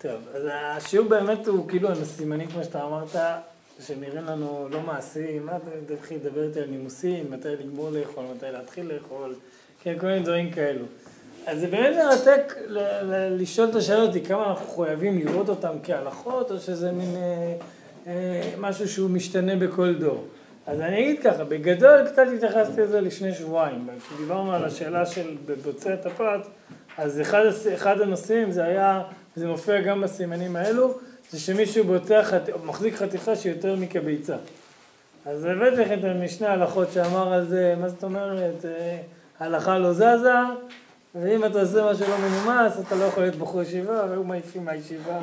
[0.00, 3.16] טוב, אז השיעור באמת הוא כאילו הסימנים, כמו שאתה אמרת,
[3.80, 8.46] שנראים לנו לא מעשיים, מה אתה תתחיל לדבר איתי על נימוסים, מתי לגמור לאכול, מתי
[8.52, 9.34] להתחיל לאכול,
[9.82, 10.84] כן, כל מיני דברים כאלו.
[11.46, 12.54] אז זה באמת מרתק
[13.30, 17.54] לשאול את השאלה אותי כמה אנחנו חייבים לראות אותם כהלכות, או שזה מין אה,
[18.06, 20.24] אה, משהו שהוא משתנה בכל דור.
[20.66, 25.92] אז אני אגיד ככה, בגדול קצת התייחסתי לזה לפני שבועיים, כשדיברנו על השאלה של בבוצע
[25.92, 26.40] הפת,
[26.98, 27.44] אז אחד,
[27.74, 29.02] אחד הנושאים זה היה,
[29.38, 30.94] זה מופיע גם בסימנים האלו,
[31.30, 32.48] זה שמישהו בוצע, חת...
[32.64, 34.36] מחזיק חתיכה שהיא יותר מכביצה.
[35.26, 38.98] אז הבאתי לכם את המשנה הלכות שאמר על זה, מה זאת אומרת, אה,
[39.40, 40.32] הלכה לא זזה,
[41.14, 45.18] ואם אתה עושה משהו לא מנומס, אתה לא יכול להיות בחור ישיבה, והיו מעיפים מהישיבה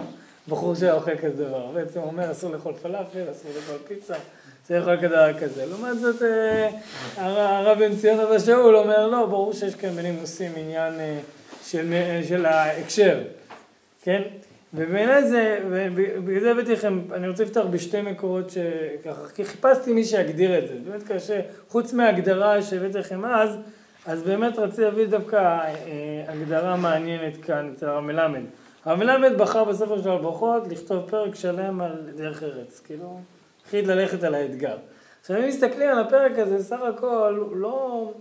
[0.47, 1.71] בחור שהיה אוכל כזה דבר.
[1.73, 4.13] בעצם הוא אומר, אסור לאכול פלאפל, אסור לאכול פיצה,
[4.63, 5.66] צריך לאכול כזה כזה.
[5.66, 6.69] לעומת זאת, אה,
[7.17, 11.19] הרב בן ציון אבא שאול אומר, לא, ברור שיש כאן בנימוסים עניין אה,
[12.27, 13.19] של ההקשר,
[14.05, 14.22] כן?
[14.73, 20.03] ובעיניי זה, ובגלל זה הבאתי לכם, אני רוצה לפתוח בשתי מקורות שככה, כי חיפשתי מי
[20.03, 23.58] שיגדיר את זה, באמת קשה, חוץ מההגדרה שהבאתי לכם אז,
[24.06, 25.72] אז באמת רציתי להביא דווקא אה,
[26.28, 28.42] הגדרה מעניינת כאן אצל הרב מלמד.
[28.86, 33.19] הרב מלמד בחר בספר של הברכות לכתוב פרק שלם על דרך ארץ, כאילו,
[33.66, 34.78] החליט ללכת על האתגר.
[35.22, 38.12] עכשיו אם מסתכלים על הפרק הזה, סך הכל הוא לא,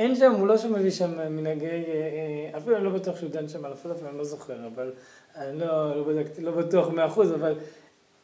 [0.00, 1.72] אין שם, הוא לא שם מביא שם מנהגי, אה,
[2.52, 4.92] אה, אפילו אני לא בטוח שהוא דן שם על הפלאפל, אני לא זוכר, אבל
[5.36, 7.54] אני לא, לא בדקתי, לא בטוח מאה אחוז, אבל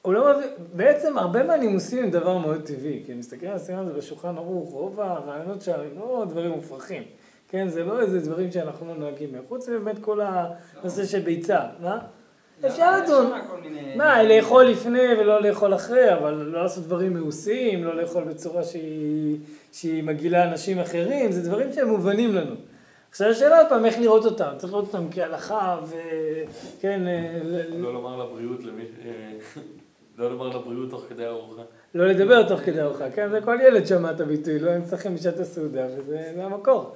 [0.02, 3.92] הוא לא מביא, בעצם הרבה מהנימוסים הם דבר מאוד טבעי, כי מסתכלים על הסימן הזה
[3.92, 7.02] בשולחן ערוך, רוב הרעיונות שם הם לא דברים מופרכים,
[7.48, 11.60] כן, זה לא איזה דברים שאנחנו לא נוהגים מהם, חוץ מבאמת כל הנושא של ביצה,
[11.80, 11.98] מה?
[12.66, 13.32] אפשר לדון,
[13.96, 19.38] מה, לאכול לפני ולא לאכול אחרי, אבל לא לעשות דברים מאוסים, לא לאכול בצורה שהיא,
[19.76, 22.54] שהיא מגעילה אנשים אחרים, זה דברים שהם מובנים לנו.
[23.10, 24.50] עכשיו השאלה עוד פעם, איך לראות אותם?
[24.56, 27.06] צריך לראות אותם כהלכה וכן...
[27.06, 27.40] אה,
[27.76, 28.82] לא לומר לבריאות למי...
[30.18, 31.62] לא לומר לבריאות תוך כדי ארוחה.
[31.94, 33.28] לא לדבר תוך כדי ארוחה, כן?
[33.30, 36.94] זה כל ילד שמע את הביטוי, לא נצטרכים בשעת הסעודה, וזה המקור.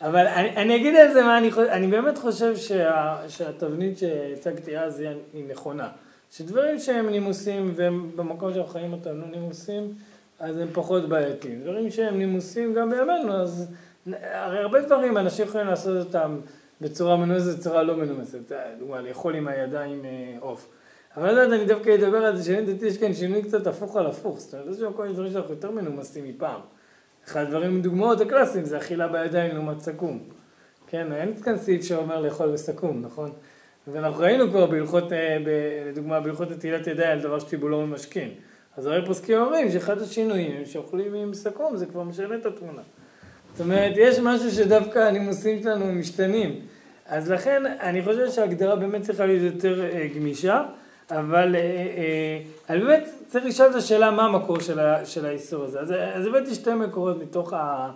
[0.00, 4.78] אבל אני, אני אגיד על זה מה אני חושב, אני באמת חושב שה, שהתבנית שהצגתי
[4.78, 5.00] אז
[5.32, 5.88] היא נכונה.
[6.32, 9.94] שדברים שהם נימוסים, והם במקום שאנחנו חיים אותם לא נימוסים,
[10.40, 11.60] אז הם פחות בעייתיים.
[11.62, 13.72] דברים שהם נימוסים גם בימינו, אז
[14.12, 16.40] הרי הרבה דברים אנשים יכולים לעשות אותם
[16.80, 18.52] בצורה מנומסת, בצורה לא מנומסת.
[18.78, 20.68] דוגמה, לאכול עם הידיים אה, עוף.
[21.16, 23.96] אבל אני יודעת, אני דווקא אדבר על זה שאני דעתי יש כאן שינוי קצת הפוך
[23.96, 24.40] על הפוך.
[24.40, 26.60] זאת אומרת, יש כל מיני דברים שאנחנו יותר מנומסים מפעם.
[27.26, 30.18] אחד הדברים, דוגמאות הקלאסיים, זה אכילה בידיים לעומת סכו"ם.
[30.86, 33.32] כן, אין כאן סעיף שאומר לאכול בסכו"ם, נכון?
[33.88, 35.38] ואנחנו ראינו כבר בהלכות, אה,
[35.88, 38.30] לדוגמה, בהלכות נטילת ידיים על דבר שטיבולו ממשכין.
[38.80, 42.82] אז הרי פוסקים אומרים שאחד השינויים שאוכלים עם סכו"ם, זה כבר משנה את התמונה.
[43.52, 46.60] זאת אומרת, יש משהו שדווקא הנימוסים שלנו משתנים.
[47.06, 50.64] אז לכן, אני חושב שההגדרה באמת צריכה להיות יותר אה, גמישה,
[51.10, 51.60] אבל אה,
[52.70, 55.80] אה, באמת צריך לשאול את השאלה מה המקור של, ה, של האיסור הזה.
[55.80, 57.90] אז, אז הבאתי שתי מקורות מתוך, ה,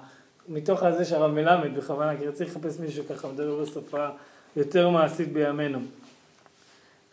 [0.49, 4.07] מתוך הזה שהרב מלמד בכוונה, כי רציתי לחפש מישהו ככה מדבר בשפה
[4.57, 5.79] יותר מעשית בימינו.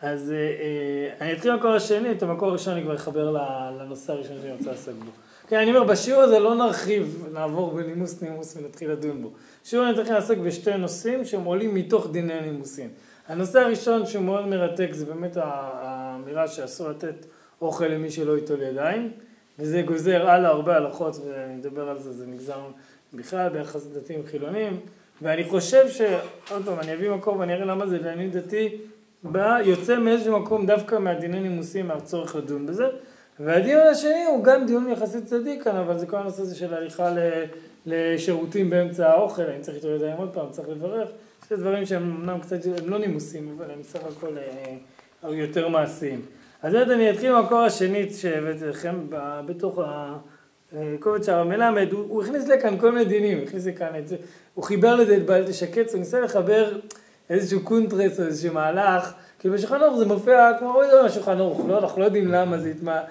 [0.02, 3.32] אז אה, אה, אני אתחיל במקור השני, את המקור הראשון אני כבר אחבר
[3.80, 5.12] לנושא הראשון שאני רוצה לעסוק בו.
[5.48, 9.32] כן, אני אומר, בשיעור הזה לא נרחיב, נעבור בנימוס נימוס ונתחיל לדון בו.
[9.64, 12.90] שיעור אני צריך לעסוק בשתי נושאים שהם עולים מתוך דיני נימוסים.
[13.28, 17.26] הנושא הראשון שהוא מאוד מרתק זה באמת האמירה שאסור לתת
[17.62, 19.12] אוכל למי שלא ייטול ידיים,
[19.60, 22.60] וזה גוזר הלאה הרבה הלכות, ואני מדבר על זה, זה נגזר
[23.14, 24.80] בכלל ביחס לדתיים חילונים,
[25.22, 26.02] ואני חושב ש...
[26.52, 28.78] עוד פעם, אני אביא מקום ואני אראה למה זה לעניות דתי,
[29.24, 32.88] בא, יוצא מאיזשהו מקום דווקא מהדיני נימוסים, מהצורך לדון בזה.
[33.40, 37.16] והדיון השני הוא גם דיון יחסית צדיק כאן, אבל זה כל הנושא הזה של הליכה
[37.86, 41.09] לשירותים באמצע האוכל, אני צריך להתעודד ידיים עוד פעם, צריך לברך.
[41.50, 44.38] זה דברים שהם אמנם קצת, הם לא נימוסים, אבל הם סך הכל
[45.24, 46.22] אה, יותר מעשיים.
[46.62, 48.96] אז באמת אני אתחיל מהמקור השני שהבאתי לכם,
[49.46, 49.80] בתוך
[50.72, 54.08] הקובץ של הרב מלמד, הוא, הוא הכניס לכאן כל מיני דינים, הוא הכניס לכאן את
[54.08, 54.16] זה,
[54.53, 56.79] הוא חיבר לזה את בעל תשקץ, הוא ניסה לחבר
[57.32, 61.62] איזשהו קונטרס או איזשהו מהלך, כאילו בשולחן ערוך זה מופיע כמו אוי אוי בשולחן ערוך,
[61.68, 63.02] לא, אנחנו לא יודעים למה זה התמה,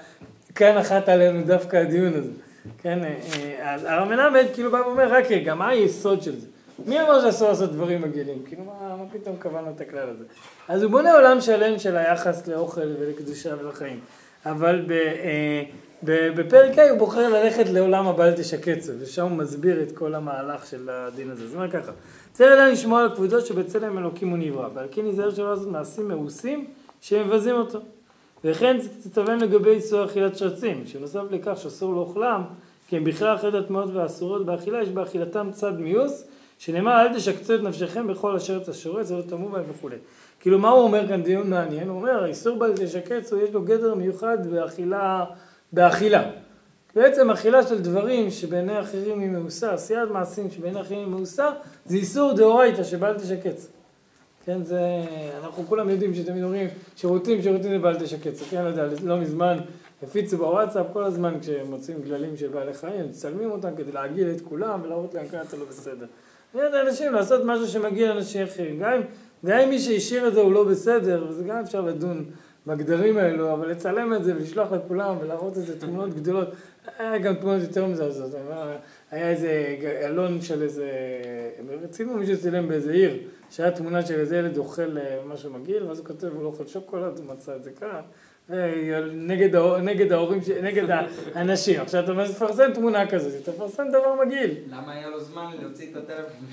[0.54, 2.30] כאן נחת עלינו דווקא הדיון הזה,
[2.78, 6.46] כן, אה, אה, אז הרב מלמד כאילו בא ואומר, רק רגע, מה היסוד של זה?
[6.86, 8.42] מי אמר שאסור לעשות דברים מגעילים?
[8.46, 10.24] כאילו, מה, מה פתאום קבענו את הכלל הזה?
[10.68, 14.00] אז הוא בונה עולם שלם של היחס לאוכל ולקדושה ולחיים.
[14.46, 15.62] אבל ב, אה,
[16.02, 20.90] בפרק ה' הוא בוחר ללכת לעולם הבל תשקצו, ושם הוא מסביר את כל המהלך של
[20.90, 21.46] הדין הזה.
[21.46, 21.92] זאת אומרת ככה,
[22.32, 26.08] צריך אדם לשמוע על כבודו שבצלם אלוקים הוא נברא, ועל כן ייזהר שלא לעשות מעשים
[26.08, 26.66] מאוסים
[27.00, 27.78] שמבזים אותו.
[28.44, 32.42] וכן תתכוון לגבי איסור אכילת שרצים, שנוסף לכך שאסור לאוכלם,
[32.88, 36.24] כי הם בכלל אחרי הטמעות והאסורות באכילה, יש באכילתם צד מיוס,
[36.58, 39.96] שנאמר אל תשקצו את נפשכם בכל אשר תשורץ ולא תמו בהם וכולי.
[40.40, 41.88] כאילו מה הוא אומר כאן דיון מעניין?
[41.88, 45.24] הוא אומר האיסור בל תשקץ יש לו גדר מיוחד באכילה,
[45.72, 46.30] באכילה.
[46.94, 51.50] בעצם אכילה של דברים שבעיני אחרים היא מאוסה, עשיית מעשים שבעיני אחרים היא מאוסה,
[51.86, 53.68] זה איסור דאורייתא שבל תשקץ.
[54.44, 54.80] כן, זה,
[55.44, 58.42] אנחנו כולם יודעים שתמיד אומרים שירותים, שירותים זה בל תשקץ.
[58.50, 59.58] כן, לא יודע, לא מזמן
[60.02, 64.40] הפיצו בוואטסאפ כל הזמן כשהם מוצאים גללים של בעלי חיים, מצלמים אותם כדי להגעיל את
[64.40, 66.06] כולם ולהראות להם כאן אתה לא בסדר.
[66.54, 68.82] זה אנשים לעשות משהו שמגיע לאנשים אחרים.
[69.46, 72.24] גם אם מי שהשאיר את זה הוא לא בסדר, וזה גם אפשר לדון
[72.66, 76.48] בגדרים האלו, אבל לצלם את זה ולשלוח לכולם ולהראות איזה תמונות גדולות,
[76.98, 78.30] היה גם תמונות יותר מזעזעות.
[79.10, 80.90] היה איזה אלון של איזה,
[81.82, 83.18] רצינו מישהו צילם באיזה עיר,
[83.50, 86.66] שהיה תמונה של איזה ילד אוכל אה, משהו מגעיל, ואז הוא כותב, הוא לא אוכל
[86.66, 88.00] שוקולד, הוא מצא את זה כאן.
[88.52, 90.86] אה, נגד, נגד ההורים, נגד
[91.34, 91.80] האנשים.
[91.80, 94.54] עכשיו אתה מפרסם תמונה כזאת, אתה מפרסם דבר מגעיל.
[94.70, 96.46] למה היה לו זמן להוציא את הטלפון?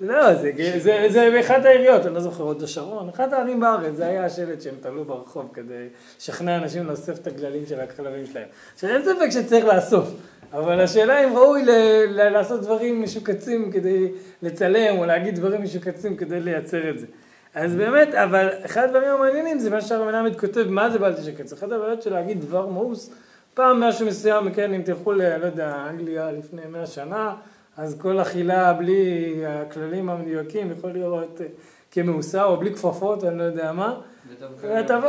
[0.00, 4.06] לא, זה, זה, זה באחת העיריות, אני לא זוכר, עוד השרון, אחת הערים בארץ, זה
[4.06, 5.88] היה השלט שהם תלו ברחוב כדי
[6.18, 8.48] לשכנע אנשים לאסוף את הגללים של הכלבים שלהם.
[8.74, 10.08] עכשיו אין ספק שצריך לאסוף,
[10.52, 11.62] אבל השאלה אם ראוי
[12.06, 14.12] לעשות דברים משוקצים כדי
[14.42, 17.06] לצלם, או להגיד דברים משוקצים כדי לייצר את זה.
[17.54, 21.52] אז באמת, אבל אחד הדברים המעניינים זה מה שהרב מלמד כותב, מה זה בל תשקץ?
[21.52, 23.10] אחת הבעיות של להגיד דבר מאוס,
[23.54, 25.36] פעם משהו מסוים, כן, אם תלכו ל...
[25.36, 27.34] לא יודע, אנגליה לפני מאה שנה,
[27.76, 31.46] אז כל אכילה בלי הכללים המדויקים יכול לראות אה,
[31.90, 34.00] כמאוסה, או בלי כפפות, אני לא יודע מה.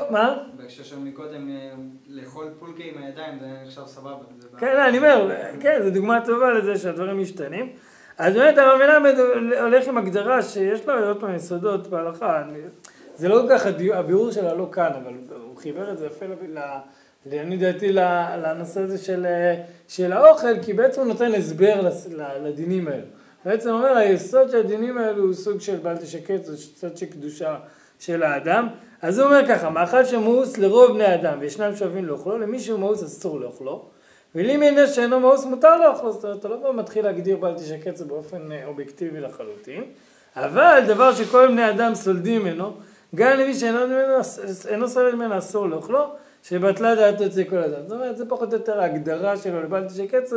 [0.09, 0.37] מה?
[0.57, 1.71] בהקשר שם מקודם, אה,
[2.07, 4.15] לאכול פולקה עם הידיים זה נחשב סבבה.
[4.57, 7.69] כן, אני אומר, כן, זו דוגמה טובה לזה שהדברים משתנים.
[8.17, 9.15] אז באמת הרב מלמד
[9.61, 12.43] הולך עם הגדרה שיש לו עוד פעם יסודות בהלכה.
[13.15, 15.13] זה לא כל כך הביאור שלה לא כאן, אבל
[15.43, 16.25] הוא חיבר את זה יפה
[17.25, 17.91] לעניות דעתי
[18.37, 19.25] לנושא הזה של,
[19.87, 21.89] של האוכל, כי בעצם הוא נותן הסבר
[22.43, 23.05] לדינים האלו.
[23.45, 27.57] בעצם אומר, היסוד של הדינים האלו הוא סוג של בל תשקץ, הוא יסוד של קדושה
[27.99, 28.67] של האדם.
[29.01, 33.03] אז הוא אומר ככה, מאכל שמאוס לרוב בני אדם, וישנם שווים לאוכלו, למי שהוא מאוס
[33.03, 33.85] אסור לאוכלו.
[34.35, 38.51] ולי מיני שאינו מאוס מותר לאכול, זאת אומרת, אתה לא מתחיל להגדיר בל תשקץ באופן
[38.51, 39.83] אה, אובייקטיבי לחלוטין,
[40.35, 42.73] אבל דבר שכל בני אדם סולדים ממנו,
[43.15, 46.05] גם למי שאינו סולד ממנו אסור לאכלו,
[46.49, 47.81] שבטלה דעת יוצא כל אדם.
[47.87, 50.33] זאת אומרת, זה פחות או יותר ההגדרה שלו לבל תשקץ,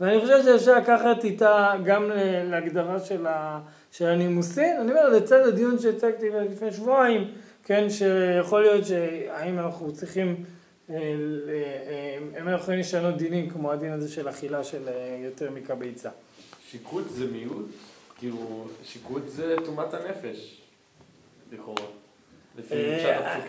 [0.00, 2.10] ואני חושב שאפשר לקחת איתה גם
[2.50, 3.60] להגדרה של, ה,
[3.92, 4.76] של הנימוסין.
[4.80, 7.30] אני אומר, לצד הדיון שהצגתי לפני שבועיים,
[7.64, 10.44] כן, שיכול להיות שהאם אנחנו צריכים
[10.90, 16.10] אה, אה, הם יכולים לשנות דינים כמו הדין הזה של אכילה של אה, יותר מקביצה.
[16.70, 17.66] שיקוט זה מיעוט?
[18.18, 20.60] כאילו, שיקוט זה טומאת הנפש,
[21.52, 22.03] לכאורה.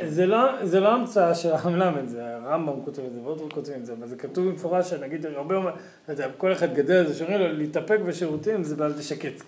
[0.08, 3.86] זה לא, זה לא המצאה של המלמד, זה הרמב"ם כותב את זה ועוד כותבים את
[3.86, 5.72] זה, אבל זה כתוב במפורש, שנגיד הרבה, אומר,
[6.38, 9.44] כל אחד גדל על זה, שאומרים לו להתאפק בשירותים זה בעל תשקץ.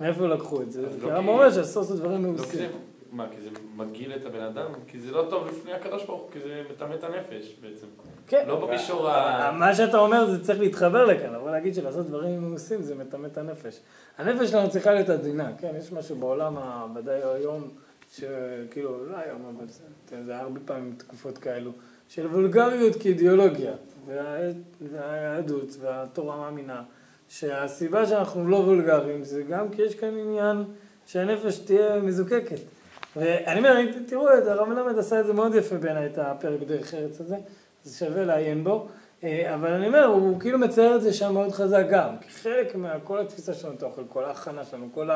[0.00, 0.86] מאיפה לקחו את זה?
[1.00, 2.70] כי לא הרמב"ם אומר שאסור לעשות דברים לא מאוסים.
[3.12, 4.72] מה, כי זה מגעיל את הבן אדם?
[4.86, 7.86] כי זה לא טוב לפני הקדוש ברוך הוא, כי זה מטמא את הנפש בעצם.
[8.26, 8.44] כן.
[8.48, 9.52] לא במישור ה...
[9.58, 13.38] מה שאתה אומר זה צריך להתחבר לכאן, אבל להגיד שלעשות דברים מעושים זה מטמא את
[13.38, 13.80] הנפש.
[14.18, 15.72] הנפש שלנו צריכה להיות עדינה, כן?
[15.78, 16.56] יש משהו בעולם,
[16.94, 17.68] ודאי היום,
[18.10, 21.72] שכאילו, לא היום, אבל זה, זה הרבה פעמים תקופות כאלו,
[22.08, 23.72] של וולגריות כאידיאולוגיה,
[24.80, 26.82] והיהדות והתורה מאמינה,
[27.28, 30.64] שהסיבה שאנחנו לא וולגריים זה גם כי יש כאן עניין
[31.06, 32.60] שהנפש תהיה מזוקקת.
[33.16, 33.76] ואני אומר,
[34.06, 37.36] תראו, הרב מלמד עשה את זה מאוד יפה בעיניי, את הפרק דרך ארץ הזה,
[37.84, 38.88] זה שווה לעיין בו,
[39.24, 43.18] אבל אני אומר, הוא כאילו מצייר את זה שם מאוד חזק גם, כי חלק מכל
[43.18, 45.10] התפיסה שלנו את האוכל, כל ההכנה שלנו, כל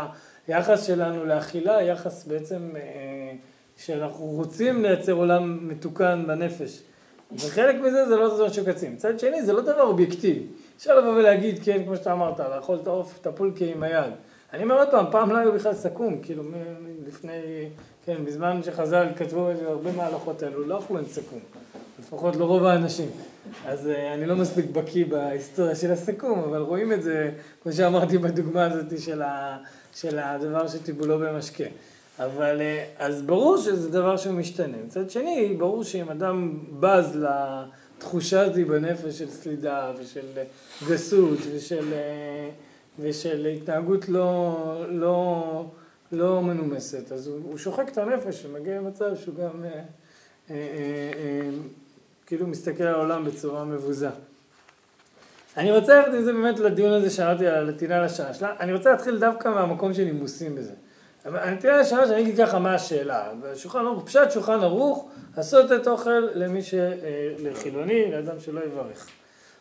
[0.49, 3.33] היחס שלנו לאכילה, יחס בעצם אה,
[3.77, 6.83] שאנחנו רוצים לייצר עולם מתוקן בנפש.
[7.33, 8.93] וחלק מזה זה לא דבר שקצים.
[8.93, 10.47] מצד שני, זה לא דבר אובייקטיבי.
[10.77, 14.13] אפשר לבוא ולהגיד, כן, כמו שאתה אמרת, לאכול את העוף, את הפולקי עם היד.
[14.53, 16.43] אני אומר עוד פעם, פעם לא היו בכלל סכו"ם, כאילו
[17.07, 17.69] לפני,
[18.05, 21.39] כן, בזמן שחז"ל כתבו הרבה מההלכות האלו, לא אכלו עם סכו"ם,
[21.99, 23.09] לפחות לא האנשים.
[23.67, 27.31] אז אה, אני לא מספיק בקיא בהיסטוריה של הסכו"ם, אבל רואים את זה,
[27.63, 29.59] כמו שאמרתי בדוגמה הזאת של, ה,
[29.95, 31.65] של הדבר שטיבולו במשקה.
[32.19, 34.77] אבל אה, אז ברור שזה דבר שהוא משתנה.
[34.87, 37.19] מצד שני, ברור שאם אדם בז
[37.99, 40.27] לתחושה הזאת בנפש של סלידה ושל
[40.89, 41.93] גסות ושל...
[41.93, 42.51] אה,
[42.99, 45.67] ושל התנהגות לא, לא,
[46.13, 47.13] לא מנומסת.
[47.13, 49.83] אז הוא, הוא שוחק את הנפש ומגיע למצב שהוא גם אה, אה,
[50.51, 51.51] אה,
[52.27, 54.09] כאילו מסתכל על העולם בצורה מבוזה.
[55.57, 58.55] אני רוצה ללכת עם זה באמת לדיון הזה שאמרתי על הנתינה לשעה שלה.
[58.61, 60.73] אני רוצה להתחיל דווקא מהמקום של נימוסים בזה.
[61.25, 63.33] הנתינה לשעה שאני אגיד ככה מה השאלה.
[63.41, 66.75] בשולחן ערוך, פשט שולחן ערוך, לעשות את אוכל למי ש...
[66.75, 69.09] אה, לחילוני, לאדם שלא יברך.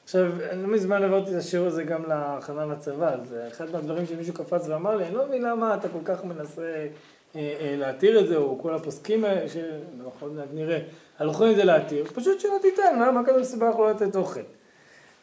[0.04, 4.68] עכשיו, לא מזמן עברתי את השיעור הזה גם להכנה לצבא, אז אחד מהדברים שמישהו קפץ
[4.68, 6.88] ואמר לי, אני לא מבין למה אתה כל כך מנסה אה,
[7.36, 10.80] אה, להתיר את זה, או כל הפוסקים, שנכון, נראה,
[11.20, 14.40] הלכו עם זה להתיר, פשוט שלא תיתן, מה, מה כזה מסובך לא לתת אוכל.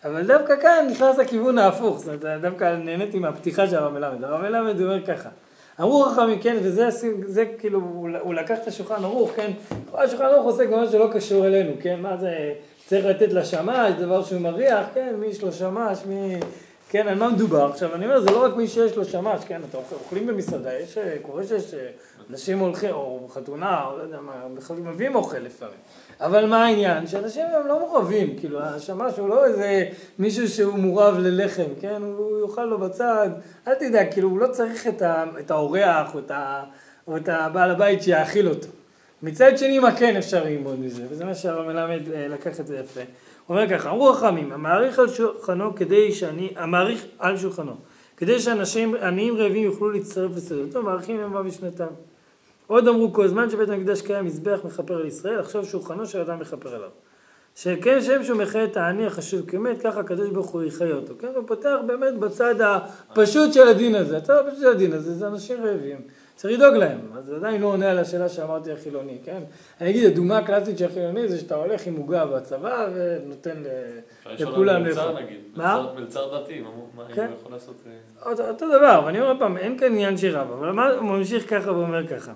[0.05, 4.25] אבל דווקא כאן נכנס לכיוון ההפוך, זאת אומרת, דווקא נהניתי מהפתיחה של הרב מלמד.
[4.25, 5.29] הרב מלמד אומר ככה,
[5.81, 6.89] אמרו חכמים, כן, וזה
[7.27, 7.81] זה, כאילו,
[8.21, 9.51] הוא לקח את השולחן ערוך, כן,
[9.95, 12.53] השולחן ערוך עוסק במה שלא קשור אלינו, כן, מה זה,
[12.87, 16.41] צריך לתת לשמש, דבר שהוא מריח, כן, מי יש לו שמש, מי...
[16.89, 17.71] כן, על מה מדובר?
[17.71, 20.99] עכשיו, אני אומר, זה לא רק מי שיש לו שמש, כן, אתם אוכלים במסעדה, יש,
[21.23, 21.75] קורה שיש
[22.31, 25.77] אנשים הולכים, או חתונה, או לא יודע מה, בכלל מביאים אוכל לפעמים.
[26.21, 27.07] אבל מה העניין?
[27.07, 32.03] שאנשים הם לא מורבים, כאילו, השמש הוא לא איזה מישהו שהוא מורב ללחם, כן?
[32.03, 33.29] הוא יאכל לו בצד,
[33.69, 36.63] אל תדאג, כאילו, הוא לא צריך את, ה, את האורח או את, ה,
[37.07, 38.69] או את הבעל הבית שיאכיל אותו.
[39.23, 42.79] מצד שני, מה כן אפשר ללמוד מזה, וזה מה שהרב מלמד אה, לקח את זה
[42.79, 43.01] יפה.
[43.47, 47.73] הוא אומר ככה, אמרו חכמים, המעריך על שולחנו כדי שאני, המעריך על שולחנו,
[48.17, 52.10] כדי שאנשים עניים רעבים יוכלו להצטרף לסעודתו, מעריכים ימיו ושנתם.
[52.71, 56.41] עוד אמרו כל זמן שבית המקדש קיים מזבח מכפר על ישראל, עכשיו שולחנו של אדם
[56.41, 56.89] מכפר עליו.
[57.57, 61.15] שכן שם שהוא מחיה את העני החשוב כמת, ככה הקדוש ברוך הוא יחיה אותו.
[61.19, 64.17] כן, הוא פותח באמת בצד הפשוט של הדין הזה.
[64.17, 65.97] הצד הפשוט של הדין הזה זה אנשים רעבים.
[66.35, 66.99] צריך לדאוג להם.
[67.19, 69.43] אז זה עדיין לא עונה על השאלה שאמרתי החילוני, כן?
[69.81, 73.63] אני אגיד, הדוגמה הקלאסית של החילוני זה שאתה הולך עם עוגה בצבא ונותן
[74.27, 75.13] לכולם לאכול.
[75.57, 75.93] מה?
[75.97, 76.61] מלצר דתי,
[76.97, 77.27] מה כן?
[77.27, 77.83] הוא יכול לעשות?
[78.27, 82.07] אותו, אותו דבר, ואני אומר פעם, אין כאן עניין שרב, אבל הוא ממשיך ככה ואומר
[82.07, 82.33] ככה.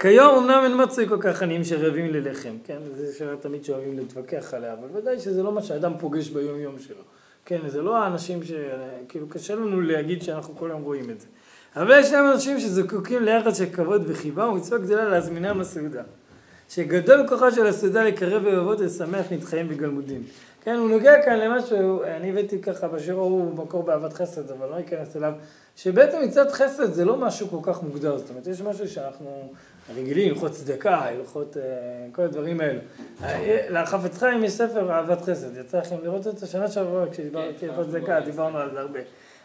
[0.00, 2.78] כיום אמנם אין מצוי כל כך עניים שרעבים ללחם, כן?
[2.96, 6.78] זו שאלה תמיד שאוהבים להתווכח עליה, אבל ודאי שזה לא מה שאדם פוגש ביום יום
[6.78, 7.02] שלו.
[7.44, 8.52] כן, זה לא האנשים ש...
[9.08, 11.26] כאילו קשה לנו להגיד שאנחנו כל היום רואים את זה.
[11.76, 16.02] אבל יש להם אנשים שזקוקים ליחד של כבוד וחיבה ומצווה גדולה להזמינם לסעודה.
[16.68, 20.22] שגדול כוחה של הסעודה לקרב ולבבות ולשמח נתחיים בגלמודים.
[20.62, 24.80] כן, הוא נוגע כאן למשהו, אני הבאתי ככה בשיעור הוא מקור באהבת חסד, אבל לא
[24.80, 25.32] אכנס אליו,
[25.76, 29.52] שבעצם מצד חסד זה לא משהו כל כך מוגדר, זאת אומרת, יש משהו שאנחנו
[29.96, 31.62] רגילים, הלכות צדקה, הלכות אה,
[32.12, 32.80] כל הדברים האלו.
[33.24, 37.70] אה, לחפץ חיים יש ספר אהבת חסד, יצא לכם לראות אותו שנה שעברה כשדיברתי על
[37.70, 39.00] הלכות צדקה, דיברנו על זה הרבה.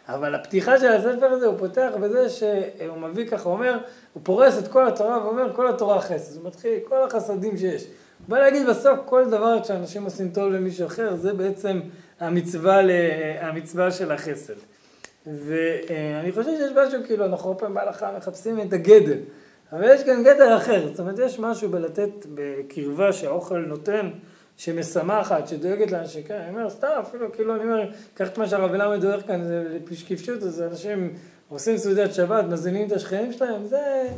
[0.08, 3.78] אבל הפתיחה של הספר הזה הוא פותח בזה שהוא מביא ככה, הוא אומר,
[4.12, 7.82] הוא פורס את כל התורה ואומר כל התורה חסד, הוא מתחיל, כל החסדים שיש.
[7.82, 7.90] הוא
[8.28, 11.80] בא להגיד בסוף כל דבר שאנשים עושים טוב למישהו אחר, זה בעצם
[12.20, 12.80] המצווה,
[13.40, 14.54] המצווה של החסד.
[15.26, 19.16] ואני חושב שיש משהו, כאילו, אנחנו הרבה פעמים בהלכה מחפשים את הגדר.
[19.72, 24.10] אבל יש כאן גדר אחר, זאת אומרת, יש משהו בלתת בקרבה שהאוכל נותן,
[24.56, 28.74] שמשמחת, שדואגת לאנשים, כן, אני אומר, סתם, אפילו, כאילו, אני אומר, קח את מה שהרב
[28.74, 31.14] אלעמד מדבר כאן, זה כפשוט, אז אנשים
[31.48, 34.08] עושים סעודת שבת, מזינים את השכנים שלהם, זה,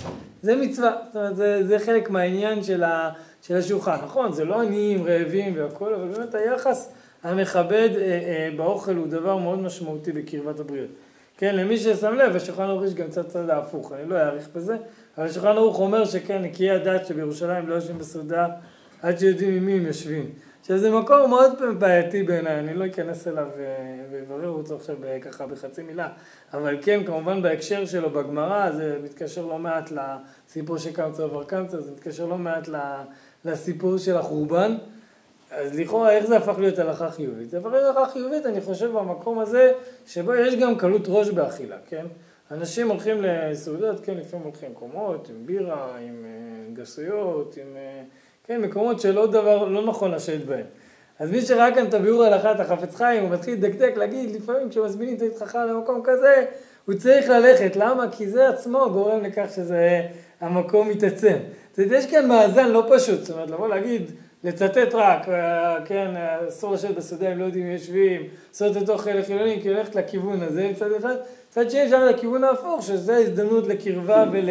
[0.43, 3.11] זה מצווה, זאת אומרת, זה, זה חלק מהעניין של, ה,
[3.43, 8.97] של השולחן, נכון, זה לא עניים, רעבים והכול, אבל באמת היחס המכבד אה, אה, באוכל
[8.97, 10.91] הוא דבר מאוד משמעותי בקרבת הבריאות.
[11.39, 14.77] כן, למי ששם לב, השולחן ערוך יש גם קצת צד ההפוך, אני לא אאריך בזה,
[15.19, 18.47] אבל השולחן ערוך אומר שכן, נקיי הדת שבירושלים לא יושבים בסעודה
[19.03, 20.31] עד שיודעים עם מי הם יושבים.
[20.61, 25.47] עכשיו זה מקור מאוד בעייתי בעיניי, אני לא אכנס אליו אה, ואברר אותו עכשיו ככה
[25.47, 26.09] בחצי מילה,
[26.55, 31.93] אבל כן, כמובן בהקשר שלו בגמרא, זה מתקשר לא מעט לסיפור של ובר קמצא, זה
[31.93, 32.69] מתקשר לא מעט
[33.45, 34.77] לסיפור של החורבן.
[35.51, 37.51] אז לכאורה איך זה הפך להיות הלכה חיובית?
[37.51, 39.73] זה הפך להיות הלכה חיובית, אני חושב, במקום הזה,
[40.07, 42.07] שבו יש גם קלות ראש באכילה, כן?
[42.51, 48.03] אנשים הולכים לסעודות, כן, לפעמים הולכים מקומות, עם בירה, עם אה, גסויות, עם, אה,
[48.47, 50.67] כן, מקומות שלא דבר, לא נכון לשבת בהם.
[51.19, 54.69] אז מי שראה כאן את הביאור ההלכה, את החפץ חיים, הוא מתחיל לדקדק, להגיד, לפעמים
[54.69, 56.45] כשמזמינים את חכם למקום כזה,
[56.87, 57.77] הוא צריך ללכת.
[57.77, 58.11] למה?
[58.11, 60.03] כי זה עצמו גורם לכך שזה,
[60.41, 61.37] המקום מתעצם.
[61.71, 64.11] זאת אומרת, יש כאן מאזן לא פשוט, זאת אומרת, לבוא להגיד,
[64.45, 66.11] לצטט רק, אה, כן,
[66.49, 70.43] אסור לשבת בסעודה אם לא יודעים אם יושבים, לעשות את אוכל לחילונים, כי ללכת לכיוון
[70.43, 71.15] הזה מצד אחד,
[71.51, 74.49] מצד שני אפשר לכיוון ההפוך, שזה הזדמנות לקרבה ול,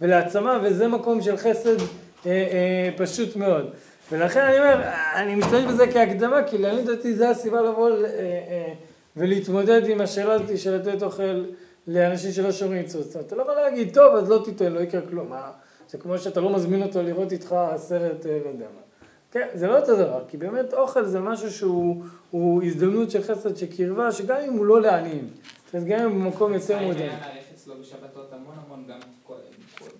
[0.00, 1.86] ולהעצמה, וזה מקום של חסד אה,
[2.26, 3.70] אה, פשוט מאוד.
[4.12, 8.72] ולכן אני אומר, אני משתמש בזה כהקדמה, כי לעניות דעתי זה הסיבה לבוא אה, אה,
[9.16, 11.44] ולהתמודד עם השאלה הזאת של לתת אוכל
[11.86, 15.32] לאנשים שלא שומרים אומרת, אתה לא יכול להגיד, טוב, אז לא תיתן, לא יקרה כלום.
[15.88, 18.85] זה כמו שאתה לא מזמין אותו לראות איתך סרט, אה, לא יודע מה.
[19.32, 23.66] כן, זה לא אותו דבר, כי באמת אוכל זה משהו שהוא הזדמנות של חסד, של
[23.76, 25.30] קרבה, שגם אם הוא לא לעניים,
[25.74, 26.98] אז גם אם הוא במקום יותר מודע.
[26.98, 28.98] היה ללכת אצלו בשבתות המון המון, גם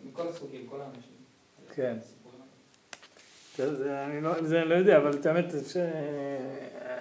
[0.05, 1.17] מכל הסוגים, כל האנשים.
[1.75, 1.97] כן.
[3.59, 5.45] אני לא, זה אני לא יודע, אבל את האמת,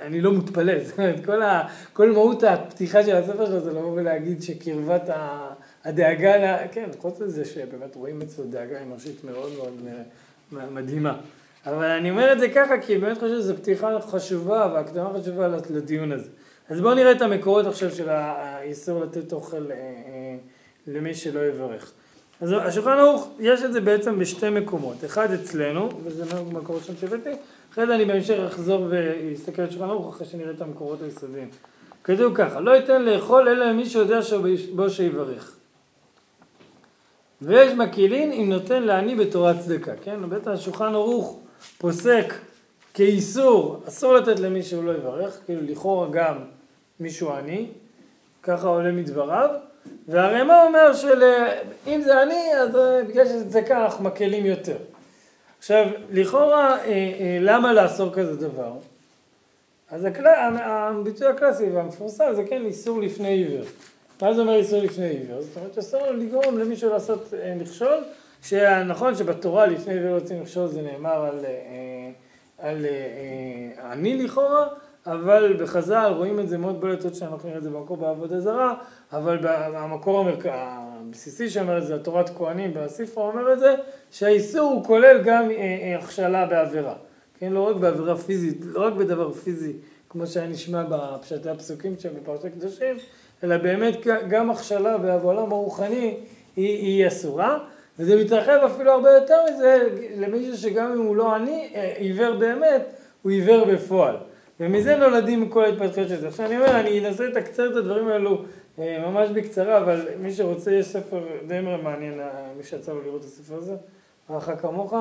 [0.02, 3.92] אני לא מתפלא, זאת אומרת, כל, ה, כל מהות הפתיחה של הספר שלו זה לבוא
[3.92, 5.10] ולהגיד שקרבת
[5.84, 9.74] הדאגה, כן, חוץ מזה שבאמת רואים אצלו דאגה אנושית מאוד מאוד
[10.72, 11.18] מדהימה.
[11.66, 16.12] אבל אני אומר את זה ככה כי באמת חושב שזו פתיחה חשובה והקדמה חשובה לדיון
[16.12, 16.30] הזה.
[16.70, 20.36] אז בואו נראה את המקורות עכשיו של האיסור לתת אוכל אה, אה,
[20.88, 21.92] למי שלא יברך.
[22.42, 25.06] אז השולחן ערוך, יש את זה בעצם בשתי מקומות.
[25.06, 27.30] אחד אצלנו, וזה מקורות שם שהבאתי,
[27.72, 31.50] אחרי זה אני בהמשך אחזור ואסתכל על שולחן ערוך אחרי שנראה את המקורות היסודיים.
[32.04, 35.56] כתוב ככה, לא ייתן לאכול אלא למי שיודע שבו שיברך.
[37.42, 40.30] ויש מקילין אם נותן לעני בתורת צדקה, כן?
[40.30, 41.40] בית השולחן ערוך
[41.78, 42.34] פוסק
[42.94, 46.38] כאיסור, אסור לתת למי שהוא לא יברך, כאילו לכאורה גם
[47.00, 47.68] מישהו עני,
[48.44, 49.50] ככה עולה מדבריו,
[50.08, 54.78] והרמ"א אומר שאם זה עני, אז אה, בגלל שזה אנחנו מקלים יותר.
[55.60, 58.72] עכשיו, לכאורה, אה, אה, למה לאסור כזה דבר?
[59.92, 60.24] אז הכל...
[60.28, 63.66] הביטוי הקלאסי והמפורסם זה כן איסור לפני עיוור.
[64.22, 65.42] מה זה אומר איסור לפני עיוור?
[65.42, 68.04] זאת אומרת אסור לגרום למישהו לעשות מכשול,
[68.48, 71.46] שנכון שבתורה לפני עיוור לא יוצאים מכשול זה נאמר על,
[72.58, 72.86] על
[73.92, 74.68] עני לכאורה,
[75.08, 78.74] אבל בחז"ל רואים את זה מאוד בולט, עוד שאנחנו נראה את זה במקור בעבודה זרה,
[79.14, 80.46] אבל המקור המרכ...
[80.50, 83.76] הבסיסי שאומר את זה, התורת כהנים והספרה אומר את זה,
[84.12, 86.96] שהאיסור הוא כולל גם אה, אה, הכשלה בעבירה.
[87.40, 89.74] כן, לא רק בעבירה פיזית, לא רק בדבר פיזי,
[90.10, 92.96] כמו שהיה נשמע בפשטי הפסוקים שם בפרשת קדושים,
[93.44, 96.18] אלא באמת גם הכשלה בעולם הרוחני
[96.56, 97.60] היא, היא אסורה,
[98.00, 102.82] וזה מתרחב אפילו הרבה יותר מזה למישהו שגם אם הוא לא עני, אה, עיוור באמת,
[103.22, 104.16] הוא עיוור בפועל.
[104.60, 106.28] ומזה נולדים כל ההתפתחויות של זה.
[106.28, 108.42] עכשיו אני אומר, אני אנסה לתקצר את הדברים האלו
[108.80, 113.22] אה, ממש בקצרה, אבל מי שרוצה, יש ספר די מעניין, אה, מי שיצא לו לראות
[113.22, 113.76] את הספר הזה,
[114.30, 114.94] הערכה כמוך,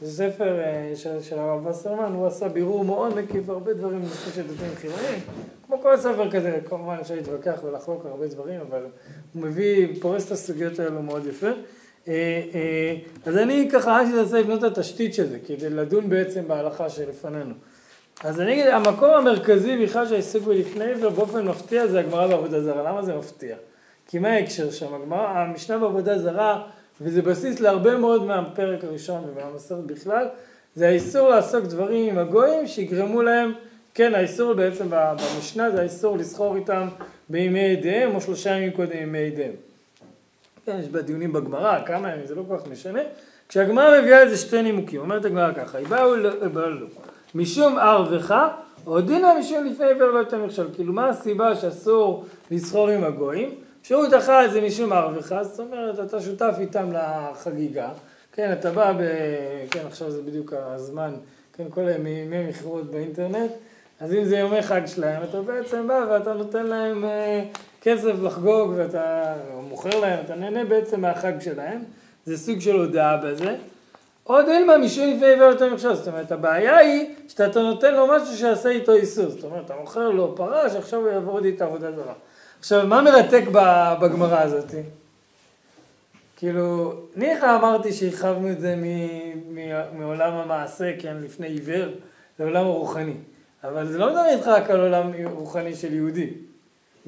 [0.00, 0.58] זה ספר
[0.94, 5.18] של, של הרב וסרמן, הוא עשה בירור מאוד מקיף הרבה דברים בנושא של דתיים חילונים,
[5.66, 8.82] כמו כל ספר כזה, כמובן אפשר להתווכח ולחלוק הרבה דברים, אבל
[9.34, 11.50] הוא מביא, פורס את הסוגיות האלו מאוד יפה.
[13.26, 17.54] אז אני ככה, עד שזה לבנות את התשתית של זה, כדי לדון בעצם בהלכה שלפנינו.
[18.24, 22.90] אז אני אגיד, המקור המרכזי בכלל שהעיסוק בלפני ובאופן מפתיע זה הגמרא בעבודה זרה.
[22.90, 23.56] למה זה מפתיע?
[24.08, 24.94] כי מה ההקשר שם?
[24.94, 26.62] הגמרא, המשנה בעבודה זרה,
[27.00, 30.26] וזה בסיס להרבה מאוד מהפרק הראשון ומהמסורת בכלל,
[30.74, 33.52] זה האיסור לעסוק דברים עם הגויים שיגרמו להם,
[33.94, 36.88] כן, האיסור בעצם במשנה זה האיסור לסחור איתם
[37.28, 39.69] בימי ידיהם או שלושה ימים קודם ימי ידיהם.
[40.64, 43.00] כן, יש בה דיונים בגמרא, כמה ימים, זה לא כל כך משנה.
[43.48, 46.86] כשהגמרא מביאה איזה שתי נימוקים, אומרת הגמרא ככה, היא באו לו,
[47.34, 48.34] משום ערבך,
[48.86, 50.66] או דינא משום לפני עבר לא יותר מכשול.
[50.74, 53.54] כאילו מה הסיבה שאסור לסחור עם הגויים?
[53.82, 57.88] אפשרות אחת זה משום ערבך, זאת אומרת אתה שותף איתם לחגיגה,
[58.32, 59.02] כן, אתה בא ב...
[59.70, 61.14] כן, עכשיו זה בדיוק הזמן,
[61.52, 63.50] כן, כל ימי מכירות באינטרנט,
[64.00, 67.44] אז אם זה יומי חג שלהם, אתה בעצם בא ואתה נותן להם אה,
[67.80, 69.34] כסף לחגוג ואתה
[69.68, 71.82] מוכר להם, אתה נהנה בעצם מהחג שלהם,
[72.26, 73.56] זה סוג של הודעה בזה.
[74.24, 78.36] עוד אילמה משום לפני עיוור יותר מכשול, זאת אומרת הבעיה היא שאתה נותן לו משהו
[78.36, 82.14] שיעשה איתו איסור, זאת אומרת אתה מוכר לו פרה שעכשיו הוא יעבור איתה עבודה זרה.
[82.58, 83.42] עכשיו מה מרתק
[84.00, 84.74] בגמרא הזאת?
[86.36, 88.76] כאילו, ניחא אמרתי שהרחבנו את זה
[89.92, 91.88] מעולם המעשה, כן, לפני עיוור,
[92.38, 93.14] לעולם הרוחני.
[93.64, 96.30] אבל זה לא מדבר איתך רק על עולם רוחני של יהודי.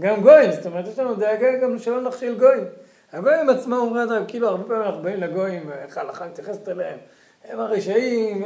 [0.02, 2.64] גם גויים, זאת אומרת, יש לנו דאגה גם שלא נכשיל גויים.
[3.12, 6.98] הגויים עצמם אומרים, כאילו הרבה פעמים אנחנו באים לגויים, איך ההלכה מתייחסת אליהם,
[7.48, 8.42] הם הרשעים,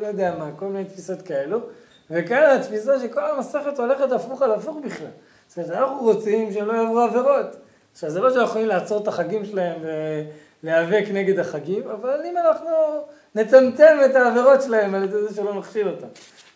[0.00, 1.60] לא יודע מה, כל מיני תפיסות כאלו,
[2.10, 5.06] וכאלה התפיסה שכל המסכת הולכת הפוך על הפוך בכלל.
[5.48, 7.56] זאת אומרת, אנחנו רוצים שהם לא יעברו עבירות.
[7.92, 9.76] עכשיו, זה לא שאנחנו יכולים לעצור את החגים שלהם
[10.62, 12.70] ולהיאבק נגד החגים, אבל אם אנחנו
[13.34, 16.06] נצמצם את העבירות שלהם על ידי זה שלא נכשיל אותם.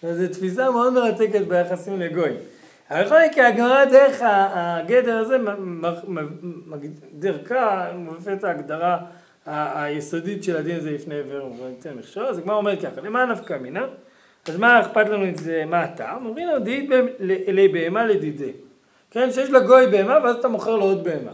[0.03, 2.37] זו תפיסה מאוד מרתקת ביחסים לגויים.
[2.91, 5.37] אבל בכל מקרה, הגמרא דרך הגדר הזה,
[7.13, 8.99] דרכה, מביא את ההגדרה
[9.47, 13.87] היסודית של הדין הזה לפני עבר וניתן מכשול, אז הגמרא אומרת ככה, למה נפקא מינה?
[14.49, 16.27] אז מה אכפת לנו את זה, מה הטעם?
[16.27, 16.91] אומרים דאית
[17.49, 18.53] אלי בהמה לדידי.
[19.11, 21.33] כן, שיש לגוי בהמה ואז אתה מוכר לו עוד בהמה.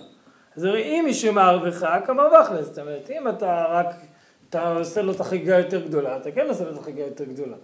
[0.57, 3.87] אז הרי אם מישהו מערבך, כמרווח לה, זאת אומרת, אם אתה רק,
[4.49, 7.57] אתה עושה לו את החגיגה יותר גדולה, אתה כן עושה לו את החגיגה יותר גדולה.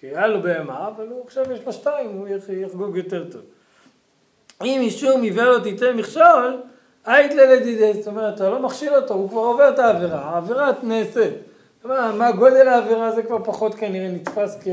[0.00, 3.40] כי היה לו בהמה, אבל הוא עכשיו יש לו שתיים, הוא יחגוג יותר טוב.
[4.64, 6.60] אם משום עיוור לא תיתן מכשול,
[7.04, 11.34] היית ללדידי, זאת אומרת, אתה לא מכשיל אותו, הוא כבר עובר את העבירה, העבירה נעשית.
[11.84, 14.68] מה, מה גודל העבירה זה כבר פחות כנראה נתפס כ,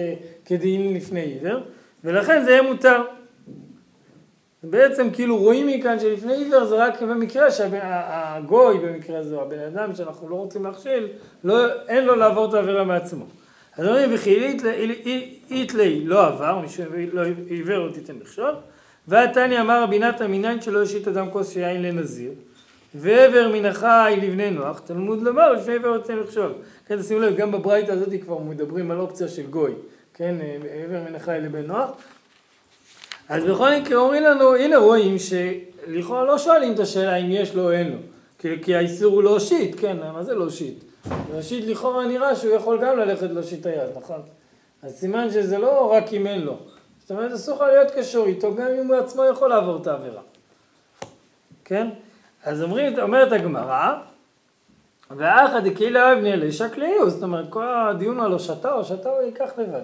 [0.46, 1.60] כדין לפני עיוור,
[2.04, 3.02] ולכן זה יהיה מותר.
[4.64, 10.30] בעצם כאילו רואים מכאן שלפני עיוור זה רק במקרה שהגוי במקרה הזה, הבן אדם שאנחנו
[10.30, 11.08] לא רוצים להכשיל,
[11.44, 13.26] לא, אין לו לעבור את העבירה מעצמו.
[13.78, 14.58] אז אומרים וכי
[15.52, 16.68] איתלי לא עבר, מי
[17.50, 18.54] עיוור לא תיתן מכשול,
[19.08, 22.32] והתניא אמר רבי נתן מניין שלא השית אדם כוס יין לנזיר.
[22.96, 26.52] ועבר מן החי לבני נוח, תלמוד לומר לפני עבר יוצא לחשוב.
[26.88, 29.72] כן, שימו לב, גם בברייתא הזאת כבר מדברים על אופציה של גוי,
[30.14, 30.36] כן,
[30.84, 31.92] עבר מן החי לבן נוח.
[33.30, 37.64] אז בכל מקרה אומרים לנו, הנה רואים שלכאורה לא שואלים את השאלה אם יש לו
[37.64, 37.98] או אין לו,
[38.40, 40.84] כי, כי האיסור הוא להושיט, כן, מה זה להושיט?
[41.34, 44.22] להושיט לכאורה נראה שהוא יכול גם ללכת להושיט היד, נכון?
[44.84, 46.58] אז סימן שזה לא רק אם אין לו.
[47.00, 50.22] זאת אומרת, אסור לך להיות קשור איתו, גם אם הוא עצמו יכול לעבור את העבירה.
[51.66, 51.88] כן?
[52.44, 53.94] אז אומרים, אומרת הגמרא,
[55.12, 59.82] ואחא דקהילה אבני אלישע כליהו, זאת אומרת, כל הדיון על הושטה, הושטה הוא ייקח לבד.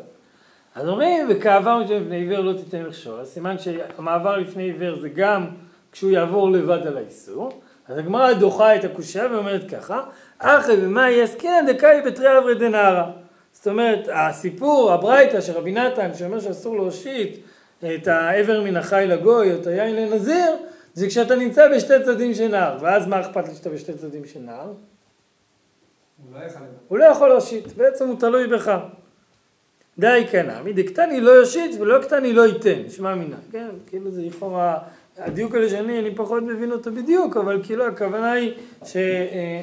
[0.76, 5.48] אז אומרים, וכעבר לפני עיוור לא תיתן מכשול, אז סימן שהמעבר לפני עיוור זה גם
[5.92, 7.62] כשהוא יעבור לבד על האיסור.
[7.92, 10.04] אז הגמרא דוחה את הקושייה ואומרת ככה,
[10.40, 13.12] אחי ומה יסקינן דקאי בתרי אברי דנהרה.
[13.54, 17.38] זאת אומרת, הסיפור, הברייתא של רבי נתן, שאומר שאסור להושיט
[17.96, 20.56] את האבר מן החי לגוי או את היין לנזיר,
[20.94, 22.78] זה כשאתה נמצא בשתי צדדים של נהר.
[22.82, 24.66] ואז מה אכפת לי שאתה בשתי צדדים של נהר?
[24.66, 28.78] הוא לא יכול הוא לא יכול להושיט, בעצם הוא תלוי בך.
[30.00, 33.68] די כנא, מדקתני לא יושיט ולא קטני לא ייתן, שמע מינה, כן?
[33.88, 34.78] כאילו זה לכאורה,
[35.24, 38.54] הדיוק הלשוני, אני פחות מבין אותו בדיוק, אבל כאילו הכוונה היא
[38.86, 38.96] ש...
[38.96, 39.02] אה,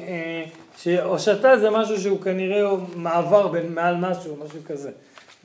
[0.07, 0.43] אה,
[0.77, 4.91] שהושטה זה משהו שהוא כנראה מעבר בין מעל משהו, משהו כזה.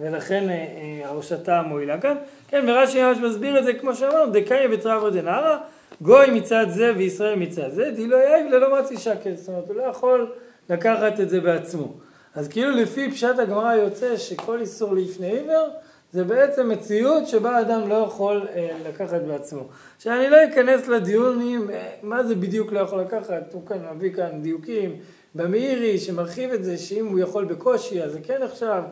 [0.00, 2.16] ולכן אה, ההושטה מועילה כאן.
[2.48, 5.58] כן, ורש"י ממש מסביר את זה כמו שאמרנו, דקאי ותרבו דנהרה,
[6.00, 9.82] גוי מצד זה וישראל מצד זה, דילו יאיב ללא מצי שקל, זאת אומרת, הוא לא
[9.82, 10.32] יכול
[10.70, 11.92] לקחת את זה בעצמו.
[12.34, 15.68] אז כאילו לפי פשט הגמרא יוצא שכל איסור לפני עיוור
[16.14, 19.62] זה בעצם מציאות שבה אדם לא יכול אה, לקחת בעצמו.
[19.98, 24.42] שאני לא אכנס לדיונים אה, מה זה בדיוק לא יכול לקחת, הוא כאן מביא כאן
[24.42, 24.96] דיוקים
[25.34, 28.82] במאירי שמרחיב את זה שאם הוא יכול בקושי אז זה כן עכשיו,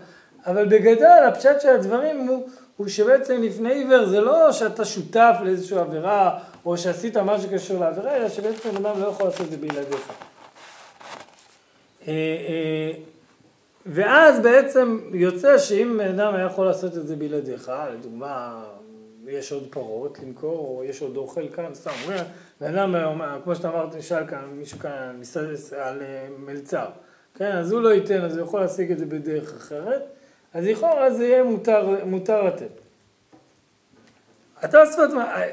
[0.47, 5.79] אבל בגדול הפשט של הדברים הוא, הוא שבעצם לפני עיוור זה לא שאתה שותף לאיזושהי
[5.79, 10.13] עבירה או שעשית משהו קשור לעבירה, אלא שבעצם אדם לא יכול לעשות את זה בלעדיך.
[13.87, 18.65] ואז בעצם יוצא שאם אדם היה יכול לעשות את זה בלעדיך, לדוגמה,
[19.27, 21.91] יש עוד פרות למכור, או יש עוד אוכל כאן, סתם,
[22.61, 25.21] בן אדם, כמו שאתה אמרת, נשאל כאן, מישהו כאן,
[25.79, 26.87] על אה, מלצר,
[27.35, 30.03] כן, אז הוא לא ייתן, אז הוא יכול להשיג את זה בדרך אחרת,
[30.55, 32.83] אז לכאורה זה יהיה מותר, מותר לתת.
[34.63, 35.11] התוספות,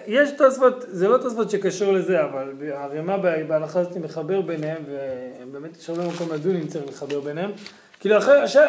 [0.07, 5.89] יש תוספות, זה לא תוספות שקשור לזה, אבל הרמ"א בהלכה הזאת מחבר ביניהם, ובאמת יש
[5.89, 7.51] הרבה מקום לדון אם צריך לחבר ביניהם.
[7.99, 8.15] כאילו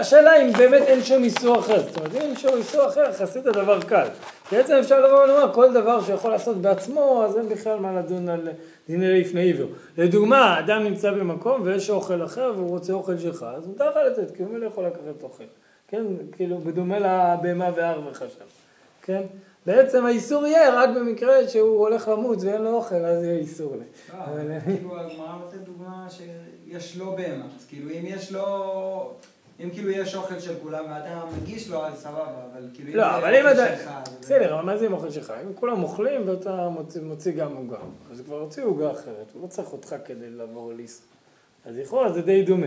[0.00, 3.46] השאלה אם באמת אין שום איסור אחר, זאת אומרת אם אין שום איסור אחר, יחסית
[3.46, 4.06] הדבר קל.
[4.52, 8.48] בעצם אפשר לבוא ולומר כל דבר שיכול לעשות בעצמו, אז אין בכלל מה לדון על
[8.88, 9.68] דיני לפני עיוור.
[9.98, 14.36] לדוגמה, אדם נמצא במקום ויש אוכל אחר והוא רוצה אוכל שלך, אז מותר לך לתת,
[14.36, 15.44] כי הוא לא יכול לקחת אוכל.
[15.88, 18.44] כן, כאילו בדומה לבהמה והר וחשב,
[19.02, 19.22] כן?
[19.66, 23.74] בעצם האיסור יהיה רק במקרה שהוא הולך למות ואין לו אוכל, אז יהיה איסור.
[24.14, 24.26] אה,
[24.64, 26.06] כאילו הגמרא נותנת דוגמה
[26.70, 29.12] שיש לו בהמה, אז כאילו אם יש לו...
[29.60, 33.34] אם כאילו יש אוכל של כולם ואתה מגיש לו, אז סבבה, אבל כאילו לא, אבל
[33.34, 33.64] אם אתה...
[34.20, 35.32] בסדר, אבל מה זה עם אוכל שלך?
[35.46, 36.68] אם כולם אוכלים ואתה
[37.02, 37.76] מוציא גם עוגה,
[38.12, 41.02] אז כבר הוציאו עוגה אחרת, הוא לא צריך אותך כדי לעבור ליס.
[41.66, 42.66] אז לכאורה זה די דומה.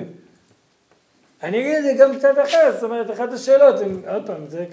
[1.44, 3.76] אני אגיד את זה גם קצת אחר, זאת אומרת, אחת השאלות,
[4.08, 4.66] עוד פעם, זה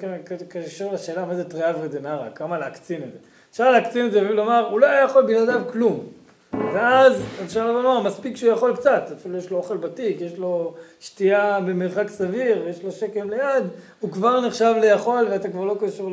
[0.49, 3.19] קשור לשאלה מה זה טריאברי דנארה, כמה להקצין את זה.
[3.51, 6.07] אפשר להקצין את זה ולומר, הוא לא היה יכול בלעדיו כלום.
[6.53, 11.61] ואז אפשר לומר, מספיק שהוא יכול קצת, אפילו יש לו אוכל בתיק, יש לו שתייה
[11.61, 13.65] במרחק סביר, יש לו שקם ליד,
[14.01, 16.11] הוא כבר נחשב ליכול ואתה כבר לא קשור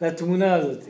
[0.00, 0.84] לתמונה הזאת.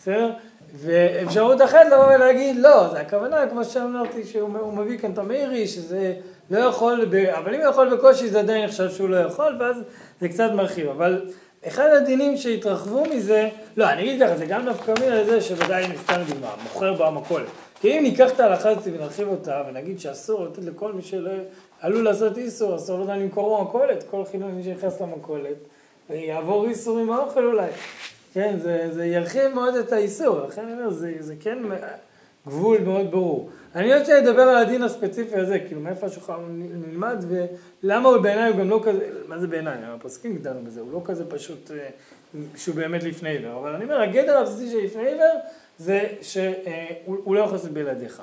[0.00, 0.30] בסדר?
[0.76, 6.14] ואפשרות אחרת לבוא ולהגיד, לא, זה הכוונה, כמו שאמרתי, שהוא מביא כאן את המאירי, שזה
[6.50, 7.14] לא יכול, ב...
[7.14, 9.76] אבל אם הוא יכול בקושי זה עדיין נחשב שהוא לא יכול, ואז
[10.20, 10.88] זה קצת מרחיב.
[10.88, 11.30] אבל
[11.66, 16.20] אחד הדינים שהתרחבו מזה, לא, אני אגיד ככה, זה גם נפקא מינה לזה שוודאי נסתם
[16.28, 17.63] דוגמה, מוכר במכולת.
[17.88, 21.30] אם ניקח את ההלכה הזאת ונרחיב אותה, ונגיד שאסור לתת לכל מי שלא
[21.80, 25.56] עלול לעשות איסור, אסור לדעת למכור במכולת, כל חילוני שנכנס למכולת,
[26.10, 27.70] ויעבור איסור עם האוכל אולי.
[28.34, 31.58] כן, זה, זה ירחיב מאוד את האיסור, לכן אני אומר, זה, זה כן
[32.46, 33.50] גבול מאוד ברור.
[33.74, 38.58] אני רוצה לדבר על הדין הספציפי הזה, כאילו מאיפה השולחן נלמד ולמה הוא בעיניי הוא
[38.58, 41.88] גם לא כזה, מה זה בעיניי, הפוסקים דנו בזה, הוא לא כזה פשוט אה,
[42.56, 45.40] שהוא באמת לפני עיוור, אבל אני אומר, הגדר הבסיסי של לפני עיוור
[45.78, 48.22] זה שהוא לא יכול לעשות בלעדיך.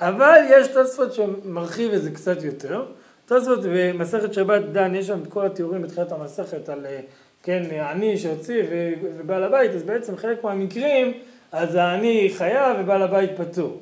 [0.00, 2.84] אבל יש תוספות שמרחיב את זה קצת יותר.
[3.26, 7.00] תוספות במסכת שבת דן, יש שם את כל התיאורים בתחילת המסכת על, אה,
[7.42, 8.62] כן, העני שהוציא
[9.02, 11.12] ובעל הבית, אז בעצם חלק מהמקרים,
[11.52, 13.80] אז העני חייב ובעל הבית פטור.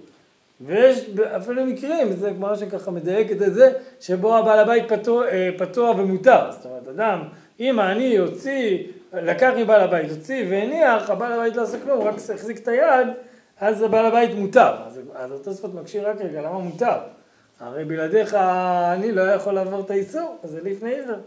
[0.61, 5.95] ויש אפילו מקרים, זה גמרא שככה מדייקת את זה, שבו הבעל הבית פטור, אה, פטור
[5.99, 6.51] ומותר.
[6.51, 7.23] זאת אומרת, אדם,
[7.61, 8.79] אם העני הוציא,
[9.13, 13.09] לקח מבעל הבית, הוציא והניח, הבעל הבית לא עשה כלום, רק החזיק את היד,
[13.61, 14.75] אז הבעל הבית מותר.
[14.87, 16.97] אז, אז התוספות מקשיר רק רגע, למה מותר?
[17.61, 21.19] הרי בלעדיך אני לא יכול לעבור את האיסור, אז זה לפני עבר.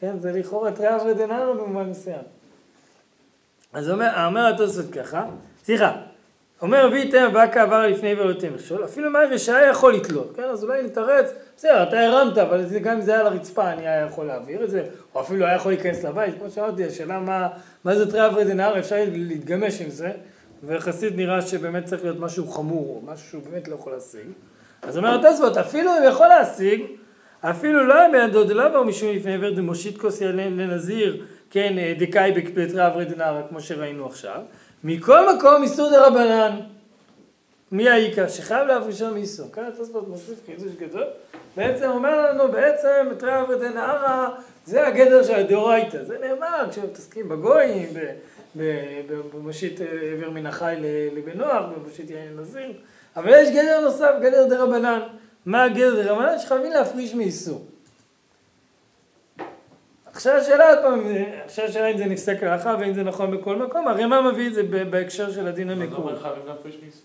[0.00, 2.22] כן, זה לכאורה תריעה ודננו במובן מסוים.
[3.72, 5.24] אז אומר, אומר התוספות ככה,
[5.64, 5.92] סליחה,
[6.62, 10.64] אומר ויתם באקה עבר לפני עבר יותר מכשול, אפילו מה רשעה יכול לתלות, כן, אז
[10.64, 14.64] אולי נתרץ, בסדר, אתה הרמת, אבל גם אם זה היה לרצפה אני היה יכול להעביר
[14.64, 17.48] את זה, או אפילו היה יכול להיכנס לבית, כמו שאמרתי, השאלה מה,
[17.84, 20.10] מה זה תריעה ודנר, אפשר להתגמש עם זה,
[20.62, 24.26] ויחסית נראה שבאמת צריך להיות משהו חמור, או משהו שהוא באמת לא יכול להשיג.
[24.82, 26.82] אז אומר התוספות, אפילו אם יכול להשיג,
[27.40, 32.86] אפילו לא היה בידו דלא עבר משום לפני עבר דמושיט כוס לנזיר, כן, דקאי בתרי
[32.86, 34.40] אברי דנערה, כמו שראינו עכשיו.
[34.84, 36.60] מכל מקום איסור דה רבנן.
[37.72, 38.28] מי העיקר?
[38.28, 39.52] שחייב להפרישו מאיסור.
[39.52, 41.04] כאן התוספות מוסיף חידוש גדול.
[41.56, 44.28] בעצם אומר לנו, בעצם בתרי אברי דנערה
[44.66, 46.04] זה הגדר של הדאורייתא.
[46.04, 47.88] זה נאמר כשמתעסקים בגויים,
[49.32, 50.76] במושיט עבר מן החי
[51.16, 52.72] לבן נוח, במושיט יין נזיר.
[53.16, 55.00] אבל יש גדר נוסף, גדר דה רבנן.
[55.46, 56.38] מה הגדר דה רבנן?
[56.38, 57.64] שחייבים להפריש מאיסור.
[60.06, 61.06] עכשיו השאלה עוד פעם,
[61.44, 64.54] עכשיו השאלה אם זה נפסק להלכה ואם זה נכון בכל מקום, הרי מה מביא את
[64.54, 66.12] זה בהקשר של הדין המקורי?
[66.12, 67.02] מה זה אומר חייבים להפריש מאיסור?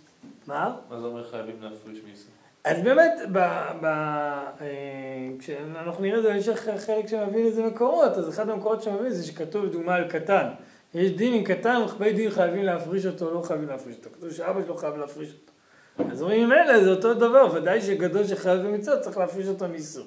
[0.47, 0.75] מה?
[0.89, 2.31] מה זה אומר חייבים להפריש מאיסור?
[2.67, 3.37] אז באמת, ב,
[3.81, 9.09] ב, אה, כשאנחנו נראה את זה בהמשך חלק שמביא לזה מקורות, אז אחד המקורות שמביא
[9.09, 10.47] זה שכתוב דוגמה על קטן.
[10.93, 14.09] יש דין עם קטן, רכבי דין חייבים להפריש אותו, לא חייבים להפריש אותו.
[14.13, 16.11] כתוב שאבא שלו חייב להפריש אותו.
[16.11, 20.05] אז אומרים, אלה זה אותו דבר, ודאי שגדול שחייב במצוות צריך להפריש אותו מאיסור.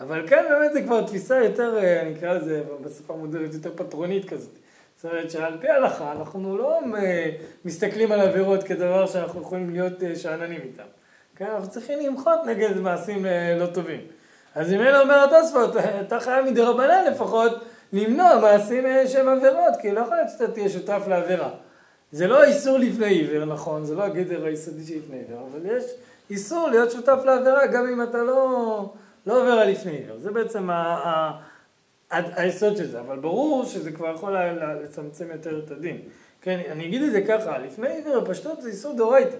[0.00, 4.28] אבל כאן באמת זה כבר תפיסה יותר, אה, אני אקרא לזה בשפה מודרנית, יותר פטרונית
[4.28, 4.58] כזאת.
[4.96, 7.30] זאת אומרת שעל פי ההלכה אנחנו לא אה,
[7.64, 10.84] מסתכלים על עבירות כדבר שאנחנו יכולים להיות שאננים איתם.
[11.36, 13.26] כן, אנחנו צריכים למחות נגד מעשים
[13.60, 14.00] לא טובים.
[14.54, 17.52] אז אם אלה אומר התוספות, אתה חייב מדי רבנן לפחות
[17.92, 21.50] למנוע מעשים שהם עבירות, כי לא יכול להיות שאתה תהיה שותף לעבירה.
[22.12, 25.84] זה לא איסור לפני עיוור, נכון, זה לא הגדר היסודי שלפני עיוור, אבל יש
[26.30, 28.92] איסור להיות שותף לעבירה גם אם אתה לא...
[29.26, 30.18] לא עובר על לפני עיוור.
[30.18, 31.30] זה בעצם ה, ה,
[32.10, 34.36] ה, היסוד של זה, אבל ברור שזה כבר יכול
[34.82, 35.98] לצמצם יותר את הדין.
[36.42, 39.36] כן, אני אגיד את זה ככה, לפני עיוור הפשטות זה איסור דאורייתא.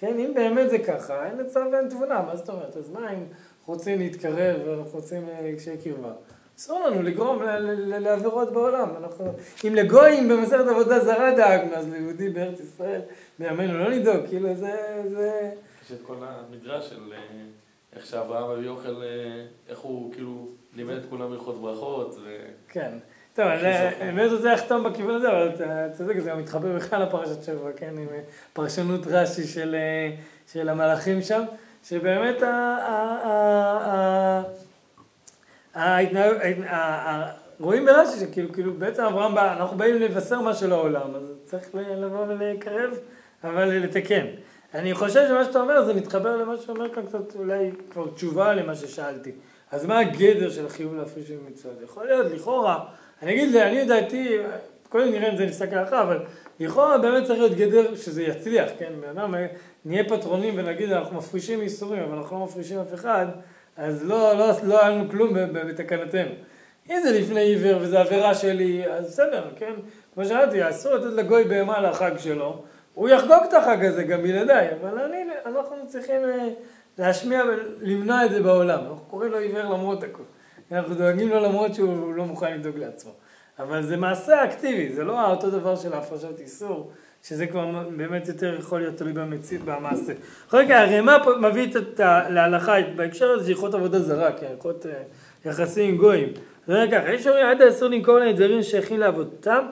[0.00, 2.76] כן, אם באמת זה ככה, אין לצו ואין תבונה, מה זאת אומרת?
[2.76, 3.24] אז מה אם
[3.66, 6.12] רוצים להתקרב ואנחנו רוצים אה, קשיי קרבה?
[6.58, 7.42] אסור לנו לגרום
[7.86, 8.88] לעבירות בעולם.
[8.96, 9.32] אנחנו,
[9.66, 13.00] אם לגויים במסכת עבודה זרה דאגנו, אז ליהודי בארץ ישראל,
[13.38, 15.02] בימינו לא לדאוג, כאילו זה...
[15.08, 15.52] זה...
[15.84, 17.12] יש את כל המדרש של...
[17.12, 17.18] אה,
[17.96, 22.14] איך שאברהם אבי אוכל, אה, איך הוא כאילו לימד את כולם הלכות ברכות.
[22.24, 22.38] ו...
[22.68, 22.98] כן.
[23.34, 27.42] טוב, אני באמת רוצה לחתום בכיוון הזה, אבל אתה צודק, זה גם מתחבר בכלל לפרשת
[27.42, 28.20] שבוע, כן, עם אה,
[28.52, 30.10] פרשנות רש"י של, אה,
[30.52, 31.42] של המלאכים שם,
[31.84, 32.42] שבאמת
[37.60, 42.26] רואים ברש"י שכאילו, כאילו בעצם אברהם בא, אנחנו באים לבשר משהו לעולם, אז צריך לבוא
[42.28, 42.90] ולקרב,
[43.44, 44.26] אבל לתקן.
[44.74, 48.74] אני חושב שמה שאתה אומר זה מתחבר למה שאומר כאן קצת אולי כבר תשובה למה
[48.74, 49.32] ששאלתי.
[49.70, 51.82] אז מה הגדר של החיוב להפריש במצוות?
[51.84, 52.84] יכול להיות, לכאורה,
[53.22, 54.36] אני אגיד, אני לדעתי,
[54.88, 56.18] קודם נראה אם זה נפסק להלכה, אבל
[56.60, 58.92] לכאורה באמת צריך להיות גדר שזה יצליח, כן?
[59.00, 59.34] בן אדם,
[59.84, 63.26] נהיה פטרונים ונגיד אנחנו מפרישים איסורים, אבל אנחנו לא מפרישים אף אחד,
[63.76, 66.30] אז לא, לא, לא היה לנו כלום בתקנתנו.
[66.90, 69.72] אם זה לפני עיוור וזה עבירה שלי, אז בסדר, כן?
[70.14, 72.62] כמו שאמרתי, אסור לתת לגוי בהמה לחג שלו.
[72.94, 76.48] הוא יחגוג את החג הזה גם בלעדיי, אבל אני, אנחנו צריכים אה,
[76.98, 78.80] להשמיע ולמנוע את זה בעולם.
[78.80, 80.24] אנחנו קוראים לו עיוור למרות הכול.
[80.72, 83.12] אנחנו דואגים לו למרות שהוא לא מוכן לדאוג לעצמו.
[83.58, 86.90] אבל זה מעשה אקטיבי, זה לא אותו דבר של הפרשת איסור,
[87.22, 90.12] שזה כבר באמת יותר יכול להיות תלוי במציאות, במעשה.
[90.48, 94.92] בכל מקרה, הרי מה מביא את להלכה בהקשר הזה של עבודה זרה, כי הלכות אה,
[95.44, 96.28] יחסים עם גויים.
[96.66, 99.66] זה אומר ככה, יש אומרים עד האסור למכור להם דברים שייכים לעבודתם,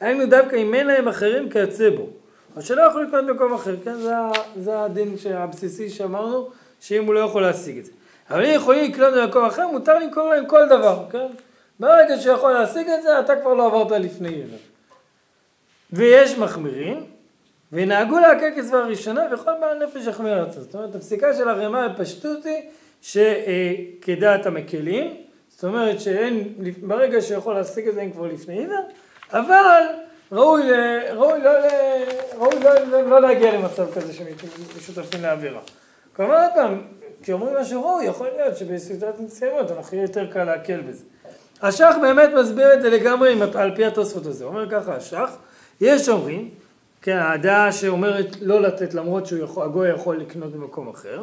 [0.00, 2.06] היינו דווקא אם אין להם אחרים כיוצא בו.
[2.56, 3.94] או שלא יכול לקנות במקום אחר, כן?
[3.94, 4.12] זה,
[4.56, 6.48] זה הדין הבסיסי שאמרנו,
[6.80, 7.92] שאם הוא לא יכול להשיג את זה.
[8.30, 11.26] אבל אם יכולים לקנות במקום אחר, מותר למכור להם כל דבר, כן?
[11.80, 14.56] ברגע שיכול להשיג את זה, אתה כבר לא עברת לפני עבר.
[15.92, 17.06] ויש מחמירים,
[17.72, 20.60] ונהגו להקל כסבר ראשונה, וכל בעל נפש יחמיר ארצה.
[20.60, 22.62] זאת אומרת, הפסיקה של הרמ"א הפשטות היא
[23.02, 25.16] שכדעת המקלים,
[25.48, 28.74] זאת אומרת שאין, ברגע שיכול להשיג את זה הם כבר לפני עבר,
[29.32, 29.82] אבל
[30.32, 30.62] ראוי,
[31.12, 31.50] ראוי, לא,
[32.38, 35.60] ראוי לא, לא, לא להגיע למצב כזה שמשותפים לעבירה.
[36.16, 36.82] כלומר, עוד פעם,
[37.22, 37.54] כשאומרים
[37.84, 41.04] ראוי, יכול להיות שבסיטואציות מסוימות אנחנו יהיה יותר קל להקל בזה.
[41.62, 44.44] השח באמת מסביר את זה לגמרי על פי התוספות הזה.
[44.44, 45.30] אומר ככה, השח,
[45.80, 46.48] יש אומרים,
[47.02, 51.22] כן, הדעה שאומרת לא לתת למרות שהגוי יכול לקנות במקום אחר,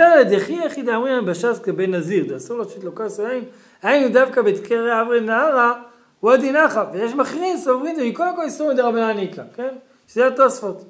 [0.00, 3.44] על הדחי יחידה אומרים בש"ס כבן נזיר, זה אסור להשית לו כעס עין,
[3.82, 5.82] היינו דווקא בתקרי אברי נהרה
[6.32, 9.74] הדין אחא, ויש מכריז סוברים זה מכל הכל איסור מדי רבנן איקה, כן?
[10.08, 10.84] שזה התוספות.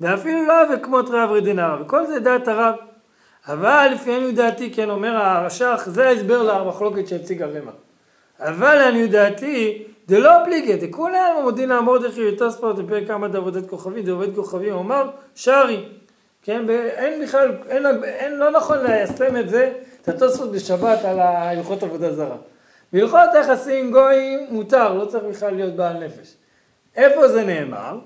[0.00, 2.74] ואפילו לא אוהב כמות רב רדינר, וכל זה דעת הרב.
[3.48, 7.70] אבל לפי דעתי, כן אומר הרש"ך, זה ההסבר למחלוקת שהציג הרמ"א.
[8.40, 14.04] אבל לעניות דעתי, זה לא פליגי, זה כולם מודיעין המורדכי ותוספות בפרק כמה דעבודת כוכבים,
[14.04, 15.84] דעבודת כוכבים, אמר שרי,
[16.42, 21.82] כן, ואין בכלל, אין, אין, לא נכון ליישם את זה, את התוספות בשבת על הלכות
[21.82, 22.36] עבודה זרה.
[22.92, 26.34] בהלכות יחסים גויים מותר, לא צריך בכלל להיות בעל נפש.
[26.96, 27.98] איפה זה נאמר?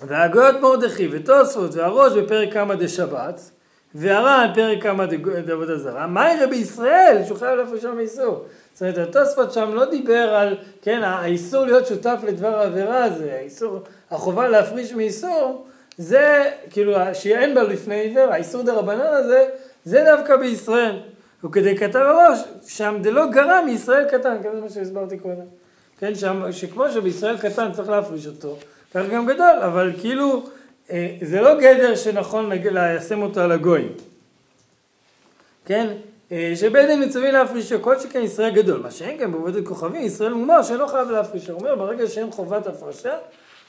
[0.00, 3.50] והגויות מרדכי ותוספות והראש בפרק כמה דשבת,
[3.94, 5.06] והר"ן פרק כמה
[5.46, 8.44] דעבודה זרה, מה יראה בישראל שהוא חייב שם איסור?
[8.72, 13.78] זאת אומרת, התוספות שם לא דיבר על, כן, האיסור להיות שותף לדבר העבירה הזה, האיסור,
[14.10, 15.66] החובה להפריש מאיסור,
[15.98, 19.46] זה כאילו שאין בה לפני עיוור, האיסור דה רבנן הזה,
[19.84, 20.96] זה דווקא בישראל.
[21.44, 25.46] וכדי כתב הראש, שם דלא גרע מישראל קטן, כן, זה מה שהסברתי קודם.
[25.98, 28.56] כן, שם, שכמו שבישראל קטן צריך להפריש אותו,
[28.94, 30.46] כך גם גדול, אבל כאילו,
[31.20, 33.92] זה לא גדר שנכון ליישם אותו על הגויים.
[35.64, 35.86] כן,
[36.32, 38.80] אה, שבית דין מצווים להפרישו, כל שכן ישראל גדול.
[38.80, 41.52] מה שאין כאן בעבודת כוכבים, ישראל מומר שאינו חייב להפרישו.
[41.52, 43.14] הוא אומר, ברגע שאין חובת הפרשה,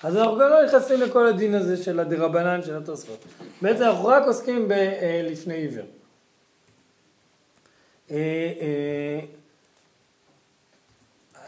[0.03, 3.25] אז אנחנו גם לא נכנסים לכל הדין הזה של הדרבנן של התוספות.
[3.61, 5.85] בעצם אנחנו רק עוסקים בלפני אה, עיוור.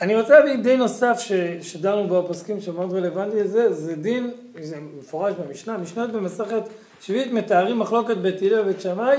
[0.01, 1.19] אני רוצה להביא דין נוסף
[1.61, 4.31] שדנו בו הפוסקים שמאוד רלוונטי לזה, זה דין,
[4.61, 6.61] זה מפורש במשנה, משנות במסכת
[7.01, 9.17] שביעית מתארים מחלוקת בית הלל ובית שמאי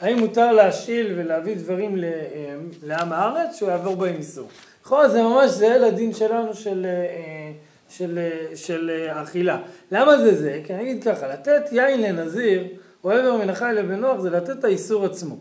[0.00, 2.10] האם מותר להשיל ולהביא דברים אה,
[2.82, 4.48] לעם הארץ שהוא יעבור בהם איסור.
[4.82, 7.52] לכאורה זה ממש זהה לדין שלנו של, אה,
[7.88, 9.58] של, אה, של אכילה.
[9.92, 10.60] למה זה זה?
[10.64, 12.64] כי אני אגיד ככה, לתת יין לנזיר
[13.04, 15.36] או עבר מן החי לבן נוח זה לתת את האיסור עצמו.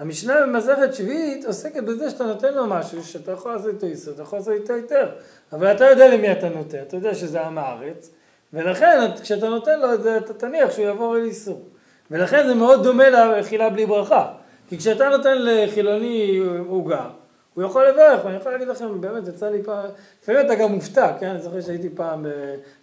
[0.00, 4.22] המשנה במסכת שביעית עוסקת בזה שאתה נותן לו משהו שאתה יכול לעשות איתו איסור, אתה
[4.22, 5.08] יכול לעשות איתו יותר,
[5.52, 8.10] אבל אתה יודע למי אתה נותן, אתה יודע שזה עם הארץ,
[8.52, 11.62] ולכן כשאתה נותן לו את זה אתה תניח שהוא יעבור אל איסור.
[12.10, 14.32] ולכן זה מאוד דומה לאכילה בלי ברכה.
[14.68, 17.10] כי כשאתה נותן לחילוני עוגה,
[17.54, 19.88] הוא יכול לברך, ואני יכול להגיד לכם, באמת יצא לי פעם,
[20.22, 21.26] לפעמים אתה גם מופתע, כן?
[21.26, 22.26] אני זוכר שהייתי פעם,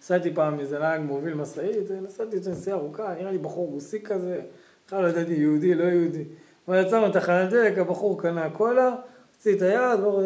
[0.00, 4.40] נסעתי פעם איזה נהג מוביל משאית, נסעתי את נסיעה ארוכה, נראה לי בחור רוסי כזה,
[4.86, 6.24] בכלל לא ידעתי יהודי, לא יהודי.
[6.68, 8.94] אבל יצאנו תחנת דלק, הבחור קנה קולה,
[9.36, 10.22] הוציא את היד, ברור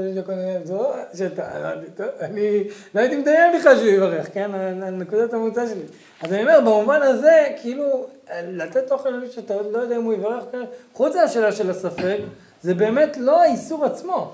[1.15, 1.73] שאתה,
[2.21, 4.51] אני לא הייתי מדמיין בכלל שהוא יברך, כן?
[4.93, 5.83] נקודת המוצא שלי.
[6.23, 8.07] אז אני אומר, במובן הזה, כאילו,
[8.43, 10.63] לתת אוכל למי שאתה לא יודע אם הוא יברך, כן?
[10.93, 12.19] חוץ מהשאלה של הספק,
[12.63, 14.33] זה באמת לא האיסור עצמו.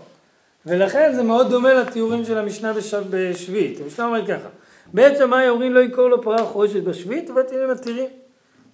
[0.67, 2.73] ולכן זה מאוד דומה לתיאורים של המשנה
[3.11, 3.81] בשביעית.
[3.81, 4.49] המשנה אומרת ככה,
[4.93, 8.09] בעת שמאי אומרים לא יקור לו פרה חורשת בשביעית, ובתים מתירים.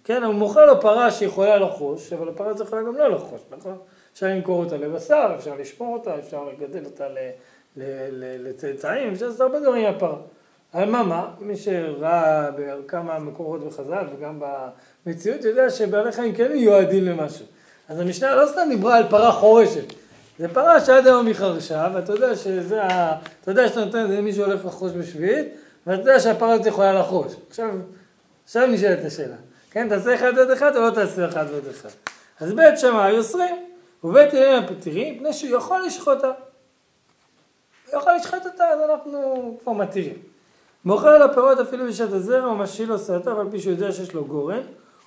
[0.04, 3.78] כן, הוא מוכר לו פרה שיכולה לחוש, אבל הפרה הזאת יכולה גם לא לחוש, נכון?
[4.12, 7.06] אפשר למכור אותה לבשר, אפשר לשמור אותה, אפשר לגדל אותה
[8.16, 10.16] לצאצאים, אפשר לעשות הרבה דברים עם הפרה.
[10.74, 14.42] אבל מה מה, מי שראה בכמה מקורות בחז"ל וגם
[15.06, 17.46] במציאות יודע שבעלי חיים כן מיועדים למשהו.
[17.88, 19.84] אז המשנה לא סתם דיברה על פרה חורשת,
[20.38, 23.18] זה פרה שעד היום היא חרשה, ואתה יודע שזה ה...
[23.42, 25.46] אתה יודע שאתה נותן את זה למי שהולך לחוש בשביעית,
[25.86, 27.32] ואתה יודע שהפרה הזאת יכולה לחוש.
[27.48, 27.70] עכשיו,
[28.44, 29.36] עכשיו נשאלת השאלה,
[29.74, 31.88] כן, תעשה אחד ועוד אחד או לא תעשה אחד ועוד אחד.
[32.40, 33.56] אז בית שמאי אוסרים.
[34.04, 36.26] ובית הלל הפתירים, מפני שהוא יכול לשחוט אותה.
[37.92, 40.18] הוא יכול לשחוט אותה, אז אנחנו כבר מתירים.
[40.84, 44.14] מוכר לו פירות אפילו בשעת הזרע, הוא משיל לו סרטיו על פי שהוא יודע שיש
[44.14, 44.60] לו גורן,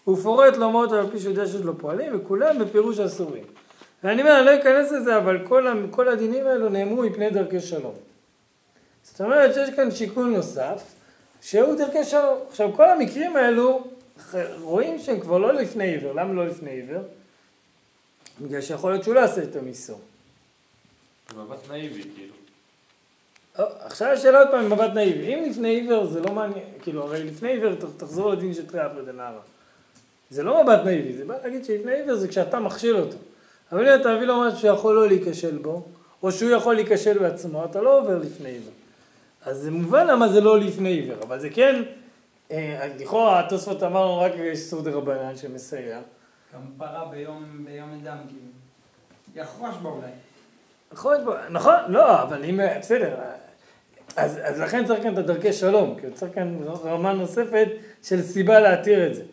[0.03, 3.43] הוא פורט לו מות על פי שהוא יודע שיש לו פועלים, וכולם בפירוש אסורים.
[4.03, 7.93] ואני אומר, אני לא אכנס לזה, אבל כל, כל הדינים האלו נאמרו מפני דרכי שלום.
[9.03, 10.83] זאת אומרת שיש כאן שיקול נוסף,
[11.41, 12.37] שהוא דרכי שלום.
[12.49, 13.87] עכשיו, כל המקרים האלו,
[14.61, 16.13] רואים שהם כבר לא לפני עיוור.
[16.13, 17.01] למה לא לפני עיוור?
[18.41, 19.99] בגלל שיכול להיות שהוא לא יעשה את המיסור.
[21.35, 22.33] מבט נאיבי, כאילו.
[23.79, 25.35] עכשיו השאלה עוד פעם מבט נאיבי.
[25.35, 29.41] אם לפני עיוור זה לא מעניין, כאילו, הרי לפני עיוור תחזור לדין של תרי הנערה.
[30.29, 33.17] זה לא מבט נאיבי, זה בא להגיד שלפני עיוור זה כשאתה מכשיל אותו.
[33.71, 35.85] אבל אם אתה מביא לו משהו שיכול לא להיכשל בו,
[36.23, 38.73] או שהוא יכול להיכשל בעצמו, אתה לא עובר לפני עיוור.
[39.45, 41.91] אז זה מובן למה זה לא לפני עיוור, אבל זה כן, אה,
[42.99, 45.99] לכאורה התוספות אמרנו רק יש סעוד רבנן שמסייע.
[46.53, 47.65] גם פרה ביום,
[48.01, 48.41] אדם, כאילו.
[49.35, 50.07] יחרוש בו אולי.
[50.93, 53.15] יחרוש בו, נכון, לא, אבל אם, בסדר.
[54.15, 57.67] אז, אז לכן צריך כאן את הדרכי שלום, כי צריך כאן רמה נוספת
[58.03, 59.23] של סיבה להתיר את זה.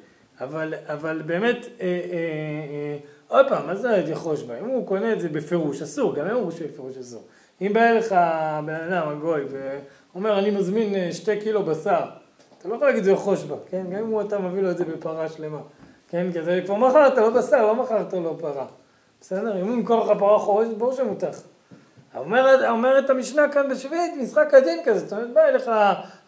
[0.41, 2.19] אבל, אבל באמת, אה, אה,
[2.71, 2.97] אה,
[3.29, 4.59] עוד פעם, מה זה יחרוש בה?
[4.59, 7.23] אם הוא קונה את זה בפירוש, אסור, גם הם אמרו שבפירוש אסור.
[7.61, 8.13] אם בא אליך
[8.67, 12.05] בן אדם, הגוי, ואומר, אני מזמין אה, שתי קילו בשר,
[12.65, 13.85] אתה לא יכול להגיד זה יחרוש בה, כן?
[13.91, 15.59] גם אם אתה מביא לו את זה בפרה שלמה.
[16.09, 18.67] כן, כי זה כבר מכרת לו בשר, לא מכרת לו פרה.
[19.21, 19.61] בסדר?
[19.61, 21.31] אם הוא ימכור לך פרה חורשת, ברור שמותר.
[22.17, 25.71] אומרת, אומרת המשנה כאן בשביעית, משחק הדין כזה, זאת אומרת, בא אליך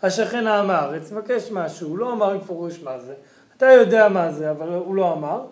[0.03, 3.15] השכן העם הארץ, מבקש משהו, הוא לא אמר בפירוש מה זה,
[3.57, 5.45] אתה יודע מה זה, אבל הוא לא אמר,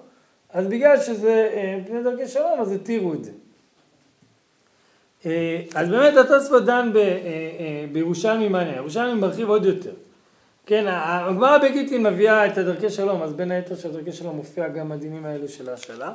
[0.52, 3.30] אז בגלל שזה אה, פני דרכי שלום, אז התירו את זה.
[5.26, 9.92] אה, אז באמת התוספות דן אה, בירושלמי מעניין, ירושלמי מרחיב עוד יותר.
[10.66, 14.92] כן, הגמרא בגיטין מביאה את הדרכי שלום, אז בין היתר של דרכי שלום מופיע גם
[14.92, 16.12] הדינים האלו של השאלה.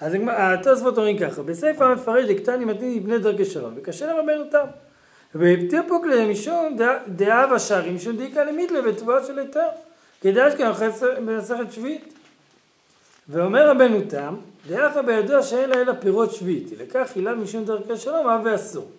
[0.00, 4.64] אז התוספות אומרים ככה, בספר המפרש דקטני מתאים מפני דרכי שלום, וקשה לרבנו תם.
[5.34, 6.76] ובפתיר פוקלה משום
[7.08, 9.68] דעה ושערים, משום דאיקה למיתלה בתבואה של היתר.
[10.20, 10.70] כדאי שכן
[11.26, 12.14] במסכת שביעית.
[13.28, 14.34] ואומר רבנו תם,
[14.68, 18.90] דאפה בידוע שאין לה אלא פירות שביעית, לכך הילה משום דרכי שלום אב ואסור.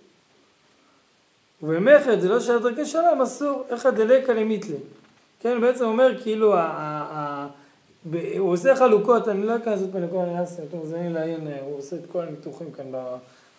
[1.63, 4.77] ובמכר זה לא שהיה דרכי שלום אסור, איך הדלקה למיתלה.
[5.39, 6.55] כן, בעצם אומר כאילו,
[8.37, 11.95] הוא עושה חלוקות, אני לא אכנס עוד פעם לכל הניאסים, אתם מוזמנים לעיין, הוא עושה
[11.95, 12.85] את כל הניתוחים כאן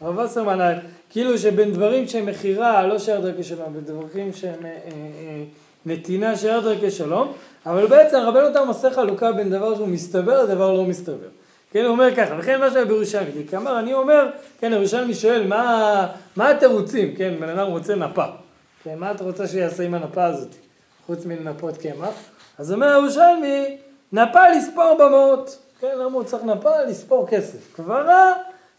[0.00, 0.78] הרב וסרמן,
[1.10, 5.42] כאילו שבין דברים שהם מכירה, לא שער דרכי שלום, ודברים שהם אה, אה,
[5.86, 7.32] נתינה שער דרכי שלום,
[7.66, 11.28] אבל בעצם רבנו תם עושה חלוקה בין דבר שהוא מסתבר לדבר לא מסתבר.
[11.72, 14.28] כן, הוא אומר ככה, וכן מה שהיה בירושלמי, כאמר, אני אומר,
[14.60, 16.06] כן, ירושלמי שואל, מה,
[16.36, 18.24] מה התירוצים, כן, בן אדם רוצה נפה,
[18.84, 20.54] כן, מה אתה רוצה שיעשה עם הנפה הזאת,
[21.06, 22.14] חוץ מלנפות קמח?
[22.58, 23.76] אז אומר ירושלמי,
[24.12, 26.82] נפה לספור במאות, כן, למה הוא צריך נפה?
[26.82, 27.76] לספור כסף.
[27.76, 28.32] קברה,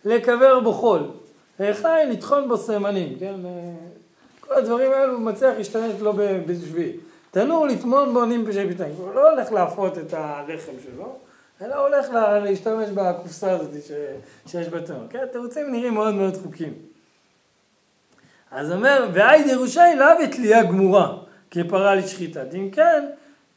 [0.06, 1.02] לקבר בו חול.
[1.74, 3.36] חי, לטחון בו סמנים, כן,
[4.40, 6.14] כל הדברים האלו הוא מצליח להשתמש לו
[6.46, 6.92] בשביעי.
[7.32, 11.16] תנור לטמון בו נים בשי ביתיים, הוא לא הולך להפות את הלחם שלו,
[11.62, 13.92] אלא הולך לה, להשתמש בקופסה הזאת ש,
[14.52, 15.02] שיש בתנור.
[15.10, 16.74] כן, התירוצים נראים מאוד מאוד דחוקים.
[18.52, 21.18] אז אומר, והייד ירושלים לאו תלייה גמורה,
[21.52, 22.42] כפרה לשחיטה.
[22.56, 23.06] אם כן,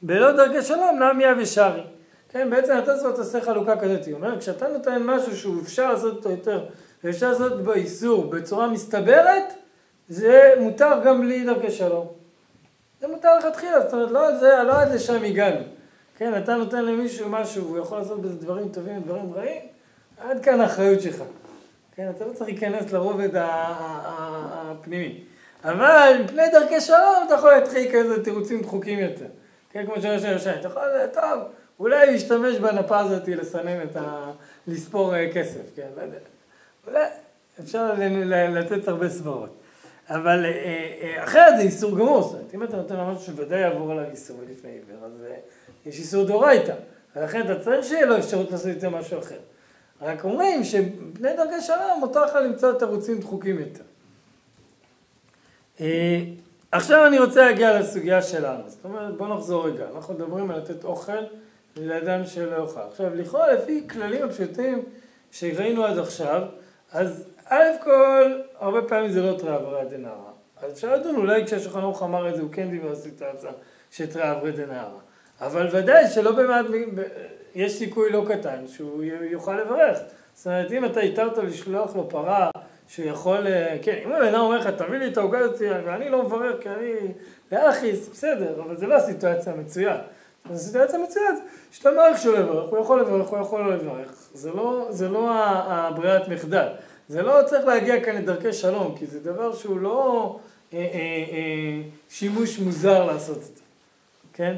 [0.02, 1.82] בלא דרכי שלום נמיה ושרי.
[2.28, 6.30] כן, בעצם התוספות עושה חלוקה כזאת, הוא אומר, כשאתה נותן משהו שהוא אפשר לעשות אותו
[6.30, 6.64] יותר,
[7.04, 9.52] ואפשר לעשות בו איסור בצורה מסתברת,
[10.08, 12.06] זה מותר גם בלי דרכי שלום.
[13.00, 15.75] זה מותר לכתחילה, זאת אומרת, לא על זה, לא עד לשם הגענו.
[16.16, 19.62] כן, אתה נותן למישהו משהו, והוא יכול לעשות בזה דברים טובים ודברים רעים,
[20.18, 21.22] עד כאן האחריות שלך.
[21.96, 25.20] כן, אתה לא צריך להיכנס לרובד הפנימי.
[25.64, 29.26] אבל מפני דרכי שלום אתה יכול להתחיל כזה תירוצים דחוקים יותר.
[29.70, 31.42] כן, כמו שראש הירשיים, אתה יכול, טוב,
[31.80, 34.30] אולי להשתמש בנפה הזאת לסנן את ה...
[34.66, 36.18] לספור אה, כסף, כן, לא יודע.
[36.86, 37.04] אולי
[37.60, 37.92] אפשר
[38.48, 39.50] לתת הרבה סברות.
[40.08, 40.50] אבל אה,
[41.02, 44.04] אה, אחרת זה איסור גמור, זאת אומרת, אם אתה נותן לו משהו שוודאי יעבור עליו
[44.10, 45.24] איסור לפני עיוור, אז
[45.86, 46.74] יש איסור דאורייתא,
[47.16, 49.38] ולכן אתה צריך שיהיה לו אפשרות לעשות איתו משהו אחר.
[50.02, 53.84] רק אומרים שבני דרכי שלום מותר לך למצוא תירוצים דחוקים יותר.
[56.72, 60.84] עכשיו אני רוצה להגיע לסוגיה שלנו, זאת אומרת בוא נחזור רגע, אנחנו מדברים על לתת
[60.84, 61.12] אוכל
[61.76, 62.80] לאדם שלא אוכל.
[62.90, 64.82] עכשיו לכאורה לפי כללים הפשוטים
[65.30, 66.42] שראינו עד עכשיו,
[66.92, 70.30] אז א' כל, הרבה פעמים זה לא תראה אברי דנהרא.
[70.62, 73.50] אז אפשר לדון, אולי כשהשולחן ערוך אמר את זה, הוא כן דיבר על סיטואציה
[73.90, 74.98] שתראה אברי דנהרא.
[75.40, 76.66] אבל ודאי שלא במעט,
[77.54, 79.98] יש סיכוי לא קטן שהוא יוכל לברך.
[80.34, 82.50] זאת אומרת, אם אתה התרת לשלוח לו פרה
[82.88, 86.08] שהוא יכול, אה, כן, אם הבן אדם אומר לך, תביא לי את העוגה הזאת, ואני
[86.08, 86.92] לא מברך, כי אני
[87.52, 89.98] לאחיס, בסדר, אבל זה לא הסיטואציה המצויה.
[90.52, 91.38] זו סיטואציה מצוינת,
[91.70, 94.28] שאתה מעריך שהוא יברך, הוא יכול לברך, הוא יכול לא לברך.
[94.34, 96.68] זה לא, זה לא הברירת מחדל.
[97.08, 100.38] זה לא צריך להגיע כאן לדרכי שלום, כי זה דבר שהוא לא
[100.72, 100.84] אה, אה,
[101.32, 103.62] אה, שימוש מוזר לעשות את זה,
[104.32, 104.56] כן?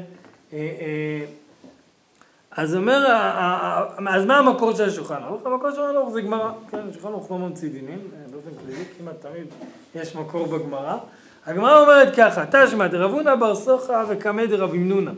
[0.53, 1.25] אה, אה,
[2.51, 3.05] אז אומר,
[4.07, 5.45] אז מה המקור של השולחן ערוך?
[5.45, 9.15] המקור של השולחן זה גמרא, כן, השולחן ערוך לא ממציא דינים, אה, באופן כללי, כמעט
[9.21, 9.47] תמיד
[9.95, 10.97] יש מקור בגמרא.
[11.45, 15.11] הגמרא אומרת ככה, תשמע דרבונה בר סוחה וקמא דרב ימנונה.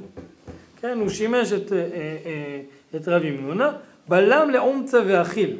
[0.82, 1.72] כן, הוא שימש את,
[2.96, 3.72] את רב ימנונה,
[4.08, 5.58] בלם לאומצה ואכיל.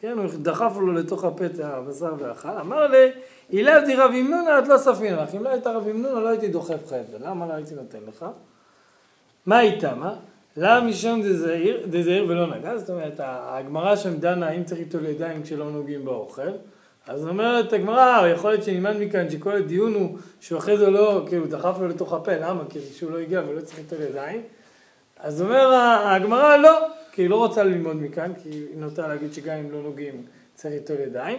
[0.00, 3.10] כן, הוא דחף לו לתוך הפה את הבשר ואכל, אמר לי,
[3.50, 6.48] אילב די רב ימנונה את לא ספין לך, אם לא היית רב ימנונה לא הייתי
[6.48, 8.26] דוחף לך את זה, למה לא הייתי נותן לך?
[9.46, 10.14] מה איתה, מה?
[10.56, 11.22] למה משום
[11.90, 12.78] דזעיר ולא נגע?
[12.78, 16.50] זאת אומרת, הגמרא שם דנה אם צריך איתו לידיים כשלא נוגעים באוכל.
[17.06, 21.46] אז אומרת הגמרא, יכול להיות שנלמד מכאן שכל הדיון הוא שהוא אחרי זה לא, כאילו
[21.46, 22.62] דחף לו לתוך הפה, למה?
[22.68, 24.42] כי שהוא לא הגיע ולא צריך איתו לידיים.
[25.20, 25.74] אז אומר
[26.04, 26.78] הגמרא לא,
[27.12, 30.22] כי היא לא רוצה ללמוד מכאן, כי היא נוטה להגיד שגם אם לא נוגעים
[30.54, 31.38] צריך איתו לידיים.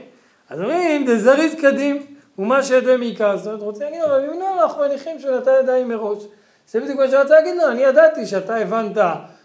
[0.49, 2.05] אז אומרים, דזריז קדים,
[2.39, 5.87] ומה שידי מעיקר, זאת אומרת, רוצה להגיד, אבל אם לא, אנחנו מניחים שהוא נטל ידיים
[5.87, 6.23] מראש.
[6.67, 8.97] זה בדיוק מה שרצה להגיד לו, אני ידעתי שאתה הבנת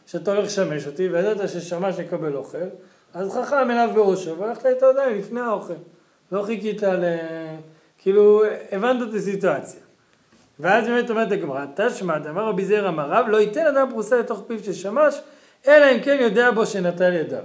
[0.07, 2.59] שאתה הולך לשמש אותי, וידעת ששמש יקבל אוכל,
[3.15, 5.75] אז חכם עיניו בראשו, והלכת איתו עדיין לפני האוכל.
[6.33, 7.17] לא חיכית ל...
[7.99, 8.43] כאילו,
[8.73, 9.81] הבנת את הסיטואציה.
[10.61, 14.65] ואז באמת אומרת הגמרא, תשמע, אמר רבי זעיר אמר לא ייתן אדם פרוסה לתוך פיו
[14.65, 15.21] של שמש,
[15.69, 17.43] אלא אם כן יודע בו שנטל ידיו.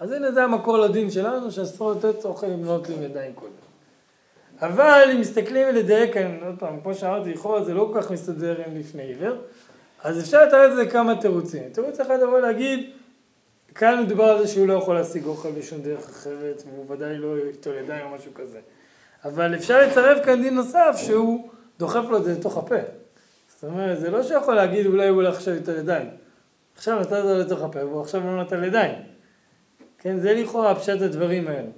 [0.00, 3.67] אז הנה זה המקור לדין שלנו, שאסור לתת אוכל עם לא נוטלים ידיים קודם.
[4.62, 8.62] אבל אם מסתכלים ולדייק כאן, עוד פעם, כמו שאמרתי, לכאורה זה לא כל כך מסתדר
[8.66, 9.36] עם לפני עיוור,
[10.04, 11.62] אז אפשר לתאר את זה כמה תירוצים.
[11.72, 12.90] תירוץ אחד לבוא להגיד,
[13.74, 17.36] כאן מדובר על זה שהוא לא יכול להשיג אוכל בשום דרך אחרת, והוא ודאי לא
[17.36, 18.58] איתו ידיים או משהו כזה.
[19.24, 21.48] אבל אפשר לצרף כאן דין נוסף שהוא
[21.78, 22.74] דוחף לו את זה לתוך הפה.
[23.48, 26.08] זאת אומרת, זה לא שיכול להגיד אולי הוא הולך עכשיו איתו ידיים.
[26.76, 28.94] עכשיו נתת לו לתוך הפה והוא עכשיו לא נתן ידיים.
[29.98, 31.70] כן, זה לכאורה פשט הדברים האלו.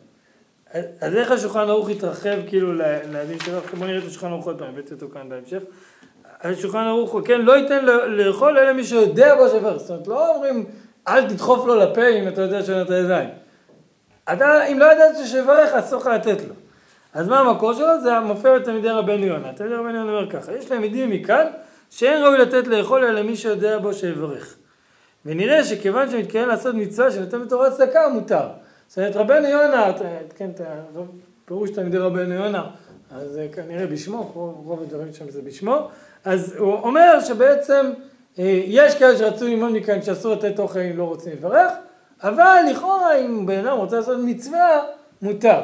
[1.00, 3.58] אז איך השולחן ערוך התרחב כאילו לדין שלו?
[3.78, 5.62] בוא נראה את השולחן ערוך עוד פעם, הבאתי אותו כאן בהמשך.
[6.42, 9.78] השולחן ערוך, כן, לא ייתן לאכול אלא מי שיודע בו שבר.
[9.78, 10.66] זאת אומרת, לא אומרים,
[11.08, 13.28] אל תדחוף לו לפה אם אתה יודע שאין את הידיים.
[14.32, 16.54] אתה, אם לא ידעת שיברך, אסור לך לתת לו.
[17.14, 18.00] אז מה המקור שלו?
[18.02, 19.52] זה מופיע בתלמידי רבנו יונה.
[19.52, 21.46] תלמידי רבנו יונה אומר ככה, יש להם עדים מכאן,
[21.90, 24.56] שאין ראוי לתת לאכול אלא מי שיודע בו שיברך.
[25.26, 28.48] ונראה שכיוון שמתכוון לעשות מצווה שנותן בתורת צדקה, מותר.
[28.91, 29.93] זאת אומרת, רבנו יונה,
[30.36, 30.51] כן,
[31.45, 32.70] פירוש תלמידי רבנו יונה,
[33.11, 34.30] אז כנראה בשמו,
[34.64, 35.88] רוב הדברים שם זה בשמו,
[36.24, 37.93] אז הוא אומר שבעצם
[38.38, 41.72] אה, יש כאלה שרצו ללמוד מכאן שאסור לתת אוכל אם לא רוצים לברך,
[42.22, 44.82] אבל לכאורה אם בן אדם רוצה לעשות מצווה,
[45.22, 45.61] מותר.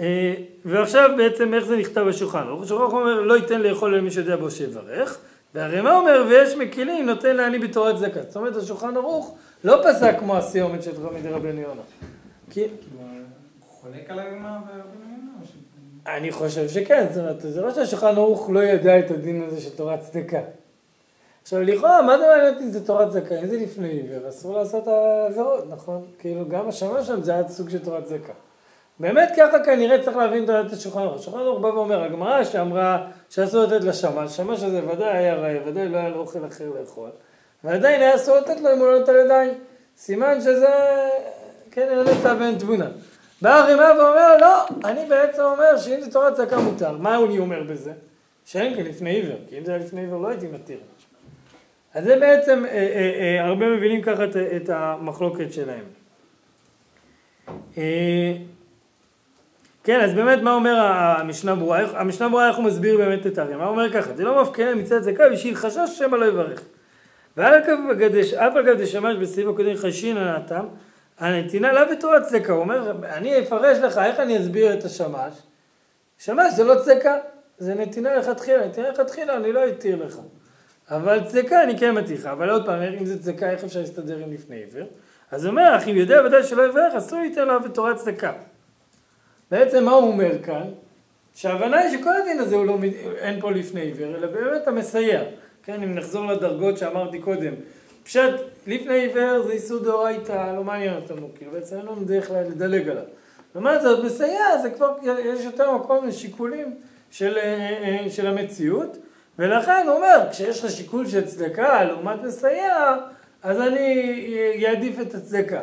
[0.00, 0.34] אה,
[0.64, 5.18] ועכשיו בעצם איך זה נכתב בשולחן ערוך אומר לא ייתן לאכול למי שיודע בו שיברך,
[5.54, 8.26] והרמ"א אומר ויש מקילים נותן לעני בתורת זכת.
[8.26, 9.34] זאת אומרת השולחן ערוך
[9.64, 11.82] לא פסק כמו הסיומת של תלמידי רבנו יונה.
[12.50, 12.74] כאילו,
[13.60, 16.16] חולק על הרמ"א ורבנו יונה?
[16.16, 19.70] אני חושב שכן, זאת אומרת, זה לא שהשולחן ערוך לא ידע את הדין הזה של
[19.76, 20.40] תורת צדקה.
[21.42, 23.40] עכשיו לכאורה, מה זה מעניין אם זה תורת צדקה?
[23.40, 24.84] אם זה לפני עיוור, אסור לעשות
[25.28, 26.06] עבירות, נכון?
[26.18, 28.32] כאילו גם השמש שם זה היה סוג של תורת צדקה.
[29.00, 31.20] באמת ככה כנראה צריך להבין את השולחן ערוך.
[31.20, 35.88] השולחן ערוך בא ואומר, הגמרא שאמרה שאסור לתת לשמש, השמש הזה ודאי היה רעב, ודאי
[35.88, 37.10] לא היה לו אוכל אחר לאכול,
[37.64, 39.54] ועדיין היה אסור לתת לו אם הוא לא נותן ידיים.
[39.96, 40.68] סימן שזה,
[41.70, 42.88] כן, אין עצה ואין תבונה.
[43.42, 46.96] בא הרימה ואומר, לא, אני בעצם אומר שאם זה תורת צדקה מותר.
[46.98, 47.92] מה אני אומר בזה?
[48.44, 50.78] שאין כאן לפני עיוור, כי אם זה היה לפני עיוור לא הייתי מתיר.
[51.94, 55.84] אז זה בעצם, אה, אה, אה, הרבה מבינים ככה את, את המחלוקת שלהם.
[57.78, 58.32] אה,
[59.86, 61.80] כן, אז באמת מה אומר המשנה ברורה?
[61.94, 63.64] המשנה ברורה איך הוא מסביר באמת את הרימה?
[63.64, 66.62] הוא אומר ככה, זה לא מפקיע מצד צדקה בשביל חשש שמא לא יברך.
[67.36, 70.66] ואף על גב דשמש בסעיף הקודם חשין הנתם,
[71.18, 75.34] הנתינה לאו בתורת צדקה, הוא אומר, אני אפרש לך, איך אני אסביר את השמש?
[76.18, 77.16] שמש זה לא צדקה,
[77.58, 80.18] זה נתינה לכתחילה, נתינה לכתחילה אני לא אתיר לך.
[80.90, 84.16] אבל צדקה אני כן מתיר לך, אבל עוד פעם, אם זה צדקה, איך אפשר להסתדר
[84.16, 84.84] עם לפני עבר?
[85.30, 88.32] אז הוא אומר, אם יודע ודאי שלא יברך, אסור ייתן לאו בתורת צדקה.
[89.50, 90.64] בעצם מה הוא אומר כאן?
[91.34, 92.78] שההבנה היא שכל הדין הזה הוא לא,
[93.18, 95.22] אין פה לפני עיוור, אלא באמת המסייע.
[95.62, 97.52] כן, אם נחזור לדרגות שאמרתי קודם,
[98.02, 98.34] פשט,
[98.66, 103.02] לפני עיוור זה איסור דאורייתא, לא מעניין אותנו, כאילו בעצם אין לנו דרך לדלג עליו.
[103.54, 106.76] לעומת זאת, מסייע זה כבר, יש יותר מקום לשיקולים
[107.10, 108.96] של, אה, אה, של המציאות,
[109.38, 112.96] ולכן הוא אומר, כשיש לך שיקול של צדקה לעומת מסייע,
[113.42, 115.62] אז אני אעדיף את הצדקה.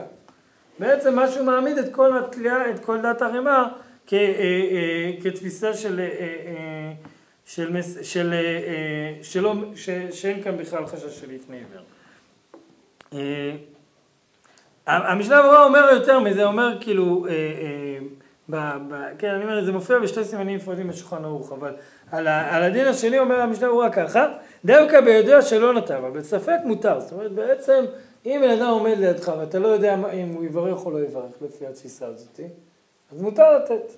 [0.80, 3.70] בעצם מה שהוא מעמיד את כל, התלייה, את כל דת הרימה
[4.08, 6.02] כ, אה, כתפיסה של,
[7.46, 8.34] של, של, של,
[9.22, 9.54] שלא,
[10.12, 11.82] שאין כאן בכלל חשש של לפני עיוור.
[13.14, 13.56] אה,
[14.88, 17.34] המשנה ברורה אומר יותר מזה, אומר כאילו, אה,
[18.54, 21.74] אה, כן, אני אומר, זה מופיע בשתי סימנים נפרדים בשולחן ערוך, אבל
[22.12, 24.28] על, על הדין השני אומר המשנה ברורה ככה,
[24.66, 27.86] דווקא ביודע שלא נתן, אבל בספק מותר, זאת אומרת בעצם,
[28.26, 31.68] אם בן אדם עומד לידך ואתה לא יודע אם הוא יברך או לא יברך לפי
[31.68, 32.40] התפיסה הזאת,
[33.12, 33.94] אז מותר לתת.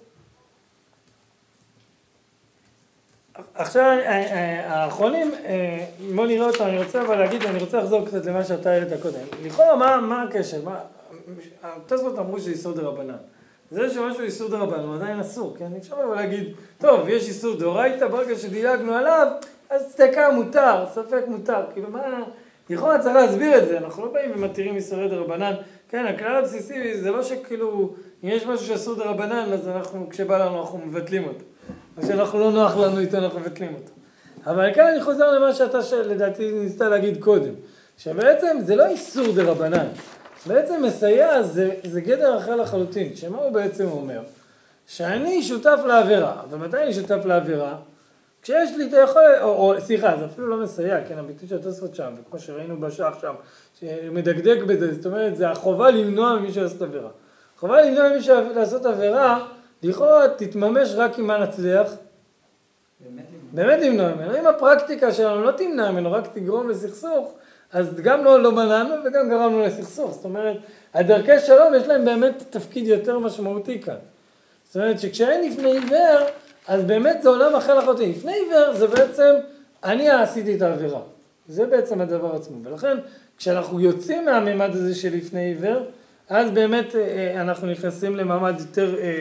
[3.55, 8.05] עכשיו, אה, אה, האחרונים, אה, בוא נראה אותם, אני רוצה אבל להגיד, אני רוצה לחזור
[8.05, 9.19] קצת למה שאתה העלית קודם.
[9.43, 10.61] לכאורה, מה, מה הקשר?
[11.63, 13.15] התזות אמרו שזה איסור רבנן.
[13.71, 15.67] זה שמשהו איסור רבנן הוא עדיין אסור, כן?
[15.77, 19.27] אפשר אבל להגיד, טוב, יש איסור דאורייתא, ברגע שדילגנו עליו,
[19.69, 21.61] אז צדקה מותר, ספק מותר.
[21.73, 22.23] כאילו, מה...
[22.69, 25.53] לכאורה צריך להסביר את זה, אנחנו לא באים ומתירים איסורי דה רבנן.
[25.89, 27.93] כן, הכלל הבסיסי זה לא שכאילו,
[28.23, 31.43] אם יש משהו שאסור דה רבנן, אז אנחנו, כשבא לנו, אנחנו מבטלים אותו.
[31.97, 33.91] או שאנחנו לא נוח לנו איתו, אנחנו מבטלים אותו.
[34.45, 37.53] אבל כאן אני חוזר למה שאתה לדעתי ניסית להגיד קודם,
[37.97, 39.87] שבעצם זה לא איסור דה רבנן,
[40.45, 44.21] בעצם מסייע זה, זה גדר אחר לחלוטין, שמה הוא בעצם אומר?
[44.87, 47.75] שאני שותף לעבירה, ומתי אני שותף לעבירה?
[48.45, 51.95] כשיש לי את היכולת, או, או סליחה, זה אפילו לא מסייע, כן, הביטוי של התוספות
[51.95, 53.33] שם, וכמו שראינו בשח שם,
[53.79, 57.09] שמדקדק בזה, זאת אומרת, זה החובה למנוע ממישהו לעשות עבירה.
[57.57, 59.47] חובה למנוע ממישהו לעשות עבירה,
[59.83, 61.95] לכאורה תתממש רק אם מה נצליח?
[63.51, 64.39] באמת למנוע ממנו.
[64.39, 67.33] אם הפרקטיקה שלנו לא תמנע ממנו, רק תגרום לסכסוך,
[67.73, 70.13] אז גם לא, לא מנענו וגם גרמנו לסכסוך.
[70.13, 70.57] זאת אומרת,
[70.93, 73.97] הדרכי שלום יש להם באמת תפקיד יותר משמעותי כאן.
[74.65, 76.25] זאת אומרת שכשאין לפני עיוור,
[76.67, 78.09] אז באמת זה עולם אחר לחלוטין.
[78.09, 79.33] לפני עיוור זה בעצם,
[79.83, 81.01] אני עשיתי את העבירה.
[81.47, 82.57] זה בעצם הדבר עצמו.
[82.63, 82.97] ולכן,
[83.37, 85.83] כשאנחנו יוצאים מהמימד הזה של לפני עיוור,
[86.29, 89.11] אז באמת אה, אה, אנחנו נכנסים למעמד יותר, אה,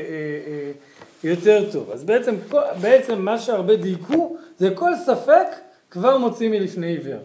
[1.25, 1.91] יותר טוב.
[1.91, 2.35] אז בעצם,
[2.81, 5.47] בעצם מה שהרבה דייקו, זה כל ספק
[5.91, 7.21] כבר מוציא מלפני עיוור.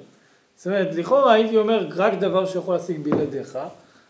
[0.56, 3.60] זאת אומרת, לכאורה הייתי אומר רק דבר שיכול להשיג בלעדיך,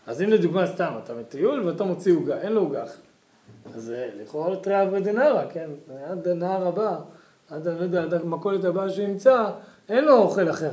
[0.06, 2.84] אז אם לדוגמה סתם, אתה מטיול ואתה מוציא עוגה, אין לו עוגה.
[3.74, 3.92] אז
[4.22, 5.70] לכאורה תראה אברי דנרה, כן,
[6.10, 6.96] עד הנהר הבא,
[7.50, 9.50] עד, אני לא יודע, עד המכולת הבאה שהוא ימצא,
[9.88, 10.70] אין לו אוכל אחר.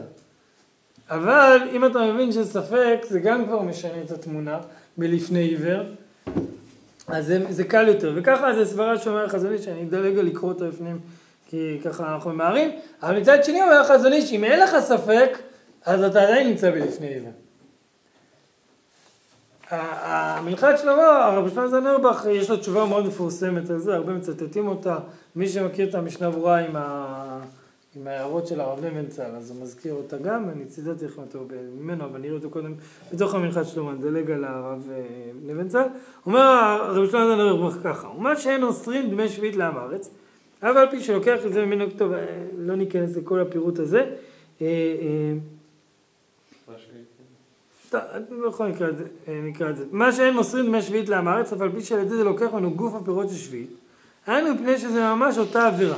[1.10, 4.60] אבל אם אתה מבין שספק, זה גם כבר משנה את התמונה
[4.98, 5.84] מלפני עיוור,
[7.08, 8.14] אז זה, זה קל יותר.
[8.16, 11.00] וככה זה סברה שאומר החזוני, שאני אדלג על לקרוא אותו לפנים,
[11.46, 12.72] כי ככה אנחנו ממהרים.
[13.04, 15.38] אבל מצד שני אומר החזוני, שאם אין לך ספק,
[15.86, 17.32] אז אתה עדיין נמצא בלפני עיוור.
[19.72, 24.98] המלכת שלמה, הרב שלמה זנרבך, יש לו תשובה מאוד מפורסמת על זה, הרבה מצטטים אותה.
[25.36, 27.40] מי שמכיר את המשנה ברורה עם, ה...
[27.96, 31.40] עם ההערות של הרב לבנצל, אז הוא מזכיר אותה גם, אני ציטטתי לכם אותו
[31.80, 32.74] ממנו, אבל נראה אותו קודם
[33.14, 35.04] בתוך המלכת שלמה, נדלג על הרב אה,
[35.46, 35.84] לבנצל.
[36.26, 40.10] אומר הרב שלמה זנרבך ככה, ומה שאין אוסרים דמי שביעית לעם הארץ,
[40.64, 42.26] אבל על פי שלוקח את זה ממנו, טוב, אה,
[42.58, 44.06] לא ניכנס לכל הפירוט הזה.
[47.96, 48.02] אה,
[48.48, 48.88] בכל מקרה
[49.28, 49.86] נקרא את זה.
[49.92, 52.94] מה שאין מוסרים דמי שביעית לעם הארץ, אבל פי שעל ידי זה לוקח לנו גוף
[52.96, 53.70] הפירות של שביעית.
[54.28, 55.98] היינו מפני שזה ממש אותה עבירה.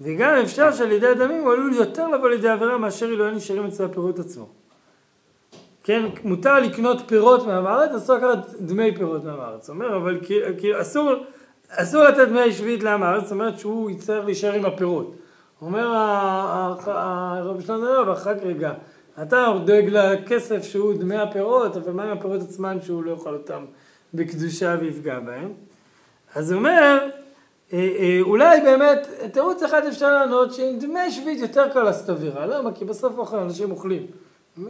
[0.00, 3.64] וגם אפשר שעל ידי הדמים הוא עלול יותר לבוא לידי עבירה מאשר אילו היו נשארים
[3.64, 4.48] אצל הפירות עצמו.
[5.84, 9.60] כן, מותר לקנות פירות מהארץ, אסור לקחת דמי פירות מהארץ.
[9.60, 10.18] זאת אומרת, אבל
[10.58, 11.12] כאילו אסור,
[11.70, 15.14] אסור לתת דמי שביעית לעם הארץ, זאת אומרת שהוא יצטרך להישאר עם הפירות.
[15.62, 15.86] אומר
[16.86, 18.72] הרב שלנו, ואחר כך רגע,
[19.22, 23.64] אתה דואג לכסף שהוא דמי הפירות, אבל מה עם הפירות עצמם שהוא לא יאכל אותם
[24.14, 25.52] בקדושה ויפגע בהם?
[26.34, 27.08] אז הוא אומר,
[27.72, 32.46] אה, אה, אולי באמת, תירוץ אחד אפשר לענות שעם דמי שביעית יותר קל לעשות עבירה,
[32.46, 32.72] למה?
[32.72, 34.06] כי בסוף אוכל אנשים אוכלים.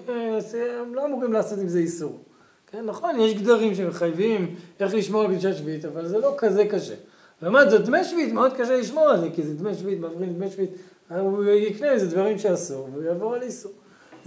[0.08, 0.38] אה,
[0.80, 2.18] הם לא אמורים לעשות עם זה איסור.
[2.66, 6.94] כן, נכון, יש גדרים שמחייבים איך לשמור על קדושת שביעית, אבל זה לא כזה קשה.
[7.42, 10.50] לעומת זאת, דמי שביעית מאוד קשה לשמור על זה, כי זה דמי שביעית, מעבירים דמי
[10.50, 10.70] שביעית,
[11.08, 13.72] הוא יקנה איזה דברים שאסור, והוא יעבור על איסור.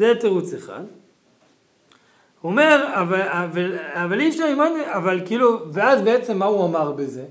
[0.02, 0.82] זה תירוץ אחד.
[2.42, 6.92] הוא אומר, אבל, אבל, אבל אי אפשר ללמוד, אבל כאילו, ואז בעצם מה הוא אמר
[6.92, 7.24] בזה?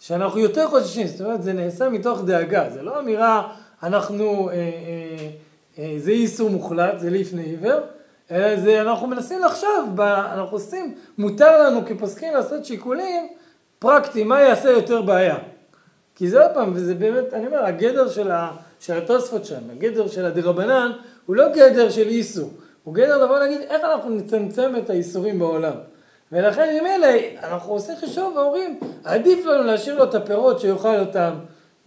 [0.00, 3.48] שאנחנו יותר חוששים, זאת אומרת, זה נעשה מתוך דאגה, זה לא אמירה,
[3.82, 5.28] אנחנו, אה, אה,
[5.78, 7.80] אה, זה איסור מוחלט, זה לפני עיוור,
[8.30, 13.28] אלא זה, אנחנו מנסים לחשוב, ב, אנחנו עושים, מותר לנו כפוסקים לעשות שיקולים
[13.78, 15.36] פרקטיים, מה יעשה יותר בעיה.
[16.14, 18.30] כי זה עוד פעם, וזה באמת, אני אומר, הגדר של,
[18.80, 20.92] של התוספות שם, הגדר של הדרבנן,
[21.26, 22.50] הוא לא גדר של איסור,
[22.84, 25.74] הוא גדר לבוא להגיד איך אנחנו נצמצם את האיסורים בעולם.
[26.32, 27.08] ולכן ממילא
[27.42, 31.34] אנחנו עושים חישוב ואומרים, עדיף לנו להשאיר לו את הפירות שיאכל אותם,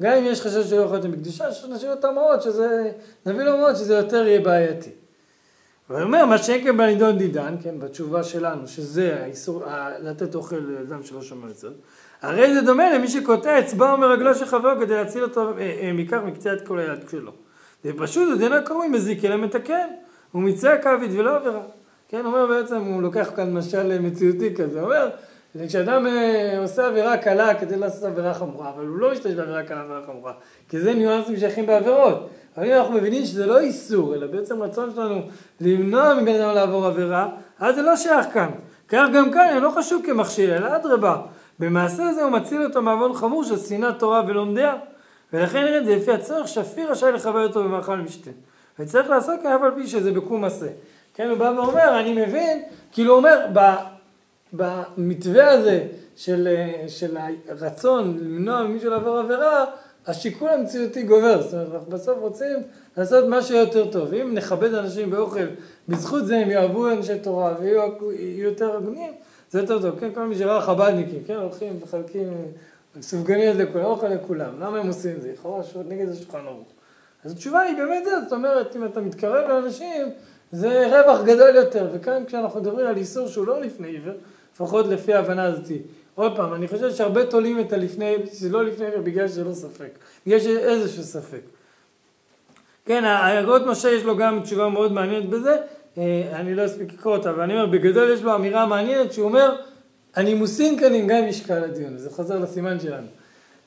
[0.02, 2.92] גם אם יש חשש שהוא יאכל אותם בקדושה, שנשאיר את המעות, שזה,
[3.26, 4.90] נביא לו מעות שזה יותר יהיה בעייתי.
[5.90, 9.64] ואני אומר, מה כן בנידון דידן, כן, בתשובה שלנו, שזה האיסור,
[10.00, 11.68] לתת אוכל לאדם שלא שומר את זה,
[12.22, 16.20] הרי זה דומה למי שקוטע אצבעו מרגלו של חברו כדי להציל אותו אה, אה, מכך
[16.26, 17.32] מקצת כל היד שלו.
[17.84, 19.88] זה פשוט, זה אינו קרוי מזיק אלא מתקן,
[20.32, 21.62] הוא מצעק עביד ולא עבירה.
[22.10, 25.10] כן, אומר בעצם, הוא לוקח כאן משל מציאותי כזה, אומר,
[25.68, 29.78] כשאדם אה, עושה עבירה קלה כדי לעשות עבירה חמורה, אבל הוא לא משתמש בעבירה קלה
[29.78, 30.34] ועבירה חמורה,
[30.70, 32.30] כי זה ניואנסים שייכים בעבירות.
[32.58, 35.22] אבל אם אנחנו מבינים שזה לא איסור, אלא בעצם רצון שלנו
[35.62, 38.50] למנוע מבן אדם לעבור עבירה, אז זה לא שייך כאן.
[38.88, 41.18] כך גם כאן, אני לא חשוב כמכשיר, אלא אדרבה.
[41.60, 44.76] במעשה זה הוא מציל אותו מעוון חמור של שנאת תורה ולומדיה.
[45.34, 48.32] ולכן נראה את זה לפי הצורך שפיר רשאי לכבד אותו במאכל משתה.
[48.80, 50.68] וצריך לעשות כאן אף על פי שזה בקום עשה.
[51.14, 53.46] כן, הוא בא ואומר, אני מבין, כאילו הוא אומר,
[54.54, 56.48] במתווה הזה של,
[56.88, 57.18] של
[57.50, 59.66] הרצון למנוע ממישהו לעבור עבירה,
[60.08, 62.58] השיקול המציאותי גובר, זאת אומרת, אנחנו בסוף רוצים
[62.98, 64.14] לעשות משהו יותר טוב.
[64.14, 65.46] אם נכבד אנשים באוכל,
[65.88, 67.90] בזכות זה הם יאהבו אנשי תורה ויהיו
[68.38, 69.14] יותר הגונים,
[69.52, 70.00] זה יותר טוב.
[70.00, 71.80] כן, כל מי שראה חב"דניקים, כן, הולכים
[72.98, 74.60] וחלקים סופגניות לכולם, אוכל לכולם.
[74.60, 75.32] למה הם עושים את זה?
[75.34, 76.68] לכאורה נגד השולחן ערוך.
[77.26, 80.08] אז התשובה היא באמת זה, זאת אומרת, אם אתה מתקרב לאנשים,
[80.52, 81.90] זה רווח גדול יותר.
[81.94, 84.14] וכאן כשאנחנו מדברים על איסור שהוא לא לפני עיוור,
[84.54, 85.72] לפחות לפי ההבנה הזאת.
[86.16, 89.54] עוד פעם, אני חושב שהרבה תולים את הלפני, זה לא לפני עיוור בגלל שזה לא
[89.54, 89.90] ספק,
[90.26, 91.42] בגלל שיש איזשהו ספק.
[92.86, 95.58] כן, האגרות משה יש לו גם תשובה מאוד מעניינת בזה,
[95.98, 99.26] אה, אני לא אספיק לקרוא אותה, אבל אני אומר, בגדול יש לו אמירה מעניינת שהוא
[99.26, 99.56] אומר,
[100.18, 103.08] הנימוסין כאן הם גם משקל הדיון, זה חוזר לסימן שלנו.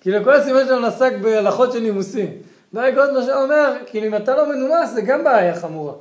[0.01, 2.33] כאילו כל הסימן שלנו עסק בהלכות של נימוסין.
[2.73, 5.95] באגרות משה אומר, כאילו אם אתה לא מנומס זה גם בעיה חמורה.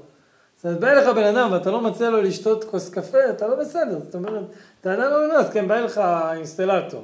[0.56, 3.56] זאת אומרת, בא אליך בן אדם ואתה לא מציע לו לשתות כוס קפה, אתה לא
[3.56, 4.00] בסדר.
[4.00, 4.44] זאת אומרת,
[4.82, 6.02] אתה אדם לא מנומס, כן, בא אליך
[6.34, 7.04] אינסטלטור,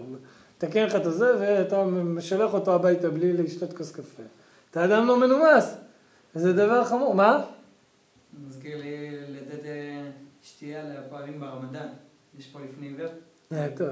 [0.58, 4.24] תקן לך את הזה ואתה משלח אותו הביתה בלי לשתות כוס קפה.
[4.72, 5.78] אתה אדם לא מנומס,
[6.36, 7.16] וזה דבר חמור.
[7.16, 7.42] מה?
[8.48, 10.02] מזכיר לי לתת אה,
[10.44, 11.88] שתייה לפועלים ברמדאן.
[12.40, 13.10] יש פה לפני עיוור?
[13.56, 13.90] אה, טוב,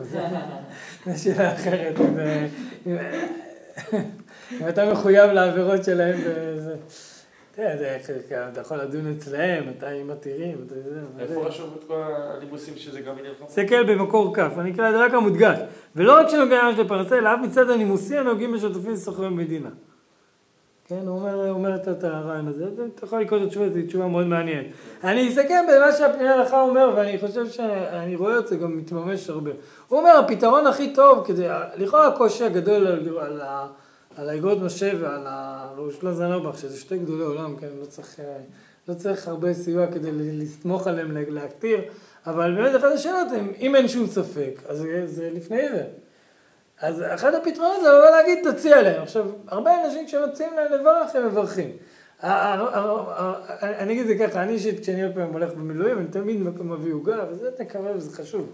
[1.06, 2.00] זו שאלה אחרת.
[2.00, 2.48] אם, אה,
[4.52, 6.20] אם, אתה מחויב לעבירות שלהם.
[7.56, 7.98] תראה,
[8.52, 10.76] אתה יכול לדון אצלהם, מתי הם מתירים, אתה.
[11.20, 12.04] איפה רשום את כל
[12.38, 13.50] הנימוסים שזה גם עניין חמור?
[13.50, 15.60] תסתכל במקור כ', אני אקרא את זה רק המודגש.
[15.96, 19.70] ולא רק שנוגע ממש לפרנסה, אלא אף מצד הנימוסי הנוגעים בשותפים סוחרי מדינה.
[20.88, 22.66] כן, הוא אומר, אומר את הרעיון הזה,
[22.96, 24.66] אתה יכול לקרוא את התשובה, זו תשובה מאוד מעניינת.
[25.04, 29.52] אני אסכם במה שהפני ההלכה אומר, ואני חושב שאני רואה את זה גם מתממש הרבה.
[29.88, 33.42] הוא אומר, הפתרון הכי טוב, כדי, לכאורה הקושי הגדול על, על,
[34.18, 35.28] על האגרות משה ועל
[35.78, 38.38] ראש שלמה זנובך, שזה שתי גדולי עולם, כן, לא צריך, אה,
[38.88, 41.80] לא צריך הרבה סיוע כדי לסמוך עליהם, לה- להקטיר,
[42.28, 43.28] אבל באמת אחת השאלות
[43.60, 45.80] אם אין שום ספק, אז זה, לפני עיוור.
[46.84, 49.02] אז אחד הפתרונות זה לבוא להגיד, תציע להם.
[49.02, 51.70] עכשיו, הרבה אנשים כשמציעים להם לברך, הם מברכים.
[53.62, 56.94] אני אגיד את זה ככה, אני אישית, כשאני עוד פעם הולך במילואים, אני תמיד מביא
[56.94, 58.50] עוגה, וזה תקרב, וזה חשוב.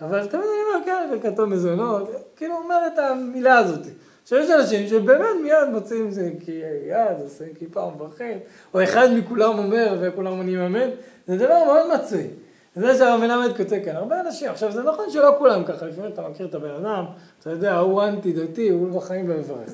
[0.00, 3.86] אבל תמיד אני אומר, כן, ברכתו מזונות, כאילו אומר את המילה הזאת.
[4.22, 8.38] עכשיו יש אנשים שבאמת מיד מוצאים זה כי יד, עושים כיפה ומברכים,
[8.74, 10.88] או אחד מכולם אומר וכולם עונים אמן,
[11.26, 12.26] זה דבר מאוד מצוי.
[12.74, 16.28] זה שהרב מלמד כותב כאן, הרבה אנשים, עכשיו זה נכון שלא כולם ככה, לפעמים אתה
[16.28, 17.04] מכיר את הבן אדם,
[17.40, 19.70] אתה יודע, הוא אנטי דתי, הוא בחיים לא יברך.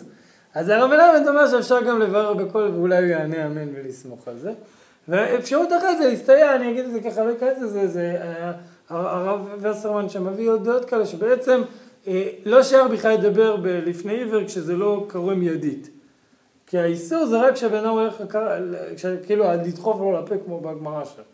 [0.55, 4.53] אז הרב מלמד אומר שאפשר גם לברר בקול ואולי הוא יענה אמן ולסמוך על זה.
[5.09, 8.53] ואפשרות אחרת זה להסתייע, אני אגיד את זה ככה, לא אכנס לזה, זה אה,
[8.89, 11.63] הרב וסרמן שמביא עוד דעות כאלה, שבעצם
[12.07, 15.91] אה, לא שייך בכלל לדבר לפני עיוור כשזה לא קורה מיידית.
[16.67, 18.23] כי האיסור זה רק כשהבן אדם הולך,
[19.27, 21.25] כאילו לדחוף לו לפה כמו בגמרא שלו.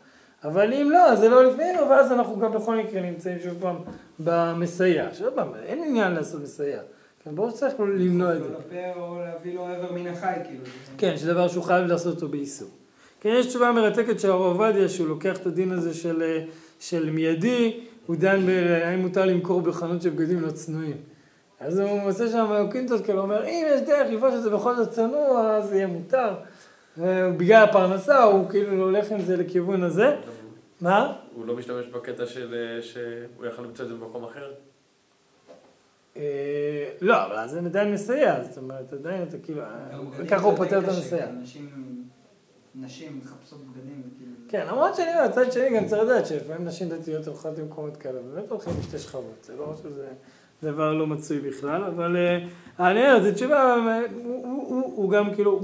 [0.44, 3.54] אבל אם לא, אז זה לא לפני עיוור, ואז אנחנו גם בכל מקרה נמצאים שוב
[3.60, 3.76] פעם
[4.18, 5.08] במסייע.
[5.14, 6.80] שוב פעם, אין עניין לעשות מסייע.
[7.24, 8.48] כן, ברור שצריך למנוע את זה.
[8.48, 10.64] לא לפה או להביא לו עבר מן החי, כאילו.
[10.98, 12.68] כן, שזה דבר שהוא חייב לעשות אותו באיסור.
[13.20, 16.44] כן, יש תשובה מרתקת של הרב עובדיה, שהוא לוקח את הדין הזה של, אה,
[16.80, 20.96] של מיידי, הוא דן בהאם מותר למכור בחנות של בגדים לא צנועים.
[21.60, 25.56] אז הוא עושה שם קינטות כאלה, אומר, אם יש דרך לפעול שזה בכל זאת צנוע,
[25.56, 26.34] אז יהיה מותר.
[26.98, 30.16] ובגלל הפרנסה, הוא כאילו הולך עם זה לכיוון הזה.
[30.80, 31.12] מה?
[31.34, 34.52] הוא לא משתמש בקטע של אה, שהוא יכל למצוא את זה במקום אחר?
[36.16, 36.22] אה,
[37.00, 39.62] לא, אבל אז זה עדיין מסייע, זאת אומרת, עדיין אתה כאילו,
[40.30, 41.26] ככה הוא פותר את המסייע.
[42.74, 44.32] נשים מחפשות בגדים, כאילו.
[44.48, 48.18] כן, למרות שאני אומר, מצד שני גם צריך לדעת שלפעמים נשים דתיות הולכות למקומות כאלה,
[48.34, 50.06] באמת הולכים בשתי שכבות, זה לא שזה
[50.62, 52.38] דבר לא מצוי בכלל, אבל אה,
[52.90, 55.60] אני אומר, זו תשובה, אה, הוא- גם כאילו,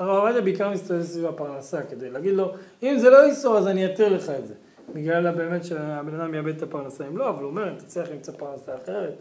[0.00, 3.86] הרב עובדיה בעיקר מסתובב סביב הפרנסה, כדי להגיד לו, אם זה לא איסור אז אני
[3.86, 4.54] אתיר לך את זה,
[4.94, 8.34] בגלל באמת שהבן אדם יאבד את הפרנסה, אם לא, אבל הוא אומר, אם תצליח למצוא
[8.34, 9.14] פרנסה אחרת,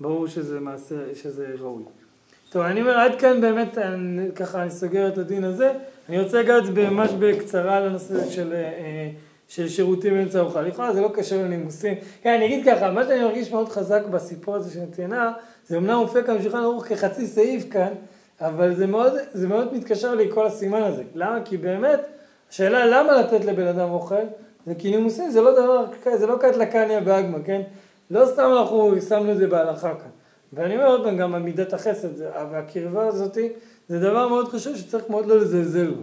[0.00, 1.82] ברור שזה מעשה, שזה ראוי.
[2.50, 5.72] טוב, אני אומר, עד כאן באמת, אני, ככה אני סוגר את הדין הזה.
[6.08, 9.10] אני רוצה לגעת ממש בקצרה לנושא של, אה,
[9.48, 10.62] של שירותים באמצע ארוחה.
[10.62, 11.94] לכאורה זה לא קשור לנימוסים.
[12.22, 15.32] כן, אני אגיד ככה, מה שאני מרגיש מאוד חזק בסיפור הזה של נתינה,
[15.66, 17.92] זה אמנם מופיע כאן בשולחן ערוך כחצי סעיף כאן,
[18.40, 21.02] אבל זה מאוד, זה מאוד מתקשר לי כל הסימן הזה.
[21.14, 21.38] למה?
[21.44, 22.00] כי באמת,
[22.50, 24.24] השאלה למה לתת לבן אדם אוכל,
[24.66, 25.84] זה כי נימוסים זה לא דבר,
[26.16, 27.62] זה לא קטלקניה באגמה, כן?
[28.10, 30.10] לא סתם אנחנו שמנו את זה בהלכה כאן.
[30.52, 32.08] ואני אומר עוד פעם, גם עמידת החסד
[32.50, 33.48] והקרבה הזאתי,
[33.88, 36.02] זה דבר מאוד חשוב שצריך מאוד לא לזלזל בו.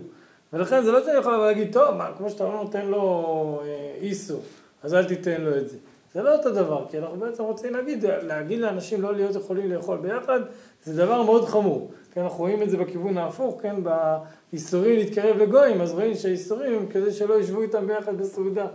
[0.54, 3.94] ולכן זה לא שאני יכול לבוא להגיד, טוב, מה, כמו שאתה לא נותן לו אה,
[4.02, 4.38] איסו,
[4.84, 5.78] אז אל תיתן לו את זה.
[6.14, 9.98] זה לא אותו דבר, כי אנחנו בעצם רוצים להגיד, להגיד לאנשים לא להיות יכולים לאכול
[9.98, 10.40] ביחד,
[10.84, 11.92] זה דבר מאוד חמור.
[12.14, 16.88] כן, אנחנו רואים את זה בכיוון ההפוך, כן, באיסורים להתקרב לגויים, אז רואים שהאיסורים הם
[16.88, 18.68] כדי שלא ישבו איתם ביחד בסעודה.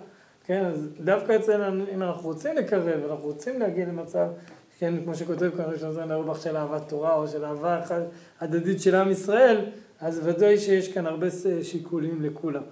[0.46, 4.26] כן, אז דווקא אצלנו, אם אנחנו רוצים לקרב, אנחנו רוצים להגיע למצב,
[4.78, 8.02] כן, כמו שכותב כאן ראשון זמן אורבך של אהבת תורה, או של אהבה אחת
[8.40, 9.64] הדדית של עם ישראל,
[10.00, 11.26] אז ודאי שיש כאן הרבה
[11.62, 12.62] שיקולים לכולם.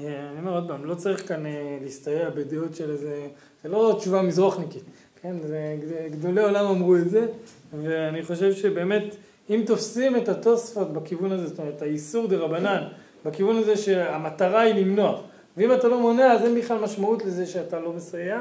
[0.00, 3.28] אה, אני אומר עוד פעם, לא צריך כאן אה, להסתייע בדעות של איזה,
[3.62, 4.84] זה לא תשובה מזרוחניקית,
[5.22, 5.76] כן, זה,
[6.10, 7.26] גדולי עולם אמרו את זה,
[7.82, 9.16] ואני חושב שבאמת,
[9.50, 12.82] אם תופסים את התוספות בכיוון הזה, זאת אומרת, האיסור דה רבנן,
[13.24, 15.20] בכיוון הזה שהמטרה היא למנוע,
[15.56, 18.40] ואם אתה לא מונע, אז אין בכלל משמעות לזה שאתה לא מסייע,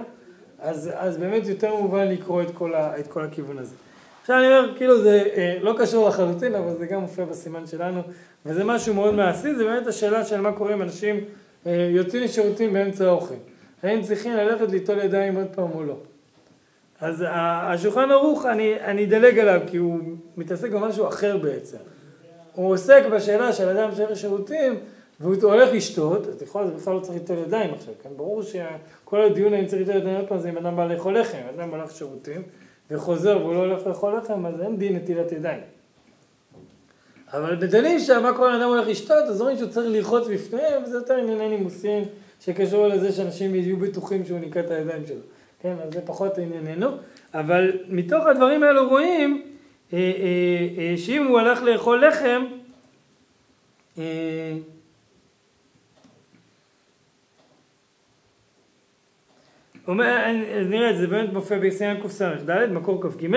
[0.60, 3.76] אז, אז באמת יותר מובן לקרוא את כל, ה, את כל הכיוון הזה.
[4.22, 8.02] עכשיו אני אומר, כאילו זה אה, לא קשור לחלוטין, אבל זה גם מופיע בסימן שלנו,
[8.46, 11.20] וזה משהו מאוד מעשי, זה באמת השאלה של מה קורה אם אנשים
[11.68, 13.36] אה, יוצאים לשירותים באמצע האוכל.
[13.84, 15.96] האם צריכים ללכת ליטול ידיים עוד פעם או לא.
[17.02, 20.00] אז השולחן ערוך, אני, אני אדלג עליו, כי הוא
[20.38, 21.78] מתעסק במשהו אחר בעצם.
[22.56, 24.80] הוא עוסק בשאלה של אדם שהולך לשירותים,
[25.20, 28.10] והוא הולך לשתות, אז לכאורה זה בכלל לא צריך ליטול ידיים עכשיו, כן?
[28.18, 31.38] ברור שכל הדיון האם צריך ליטול ידיים עוד פעם זה אם אדם בא לאכול לחם,
[31.58, 32.42] אדם הלך לשירותים
[32.92, 35.62] וחוזר והוא לא הולך לאכול לחם, אז אין דין נטילת ידיים.
[37.34, 40.98] אבל בדנים שם, מה קורה לאדם הולך לשתות, אז אומרים שהוא צריך ללחוץ בפניהם, וזה
[40.98, 42.04] יותר ענייני נימוסין
[42.40, 45.22] שקשור לזה שאנשים יהיו בטוחים שהוא ניקה את הידיים שלו.
[45.62, 46.98] כן, אז זה פחות ענייננו.
[47.34, 49.44] אבל מתוך הדברים האלו רואים
[49.94, 52.46] אה, אה, אה, שאם הוא הלך לאכול לחם,
[53.98, 54.58] אה,
[59.88, 60.18] אומר,
[60.60, 63.28] אז נראה את זה באמת מופיע בסימן קס"ד, מקור כ"ג,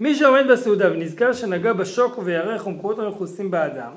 [0.00, 3.92] מי שעומד בסעודה ונזכר שנגע בשוק וירך ומקורות המכוסים באדם,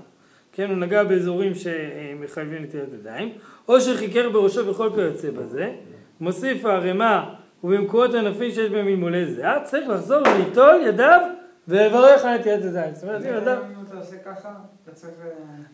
[0.52, 3.30] כן, הוא נגע באזורים שמחייבים נטילת ידיים,
[3.68, 5.72] או שחיקר בראשו וכל כיוצא בזה,
[6.20, 11.20] מוסיף הערימה ובמקורות ענפים שיש בהם מלמולי זיעה, צריך לחזור וליטול ידיו
[11.68, 12.96] ולברך על נטילת ידיים.
[12.96, 13.58] זאת אומרת, אם אדם...
[13.78, 14.50] אם אתה עושה ככה,
[14.84, 15.14] אתה צריך...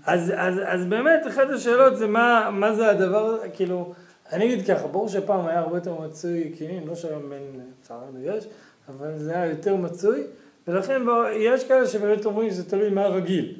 [0.05, 3.93] אז, באמת, אחת השאלות זה מה, זה הדבר, כאילו,
[4.31, 8.47] אני אגיד ככה, ברור שפעם היה הרבה יותר מצוי כינים, לא שהיום בין צערנו יש,
[8.89, 10.23] אבל זה היה יותר מצוי,
[10.67, 11.01] ולכן
[11.33, 13.55] יש כאלה שבאמת אומרים שזה תלוי מה רגיל.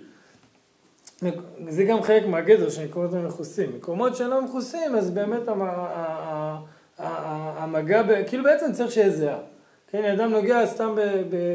[1.69, 3.71] זה גם חלק מהגדר של מקומות המכוסים.
[3.75, 5.47] מקומות שאינם מכוסים, אז באמת
[6.99, 9.37] המגע, כאילו בעצם צריך שיהיה זהה.
[9.91, 10.95] כן, אדם נוגע סתם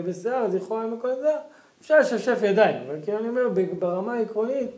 [0.07, 1.36] בשיער, אז יכול להיות מכל זהה,
[1.80, 4.70] אפשר לשפשף ידיים, אבל כאילו אני אומר, ברמה העקרונית,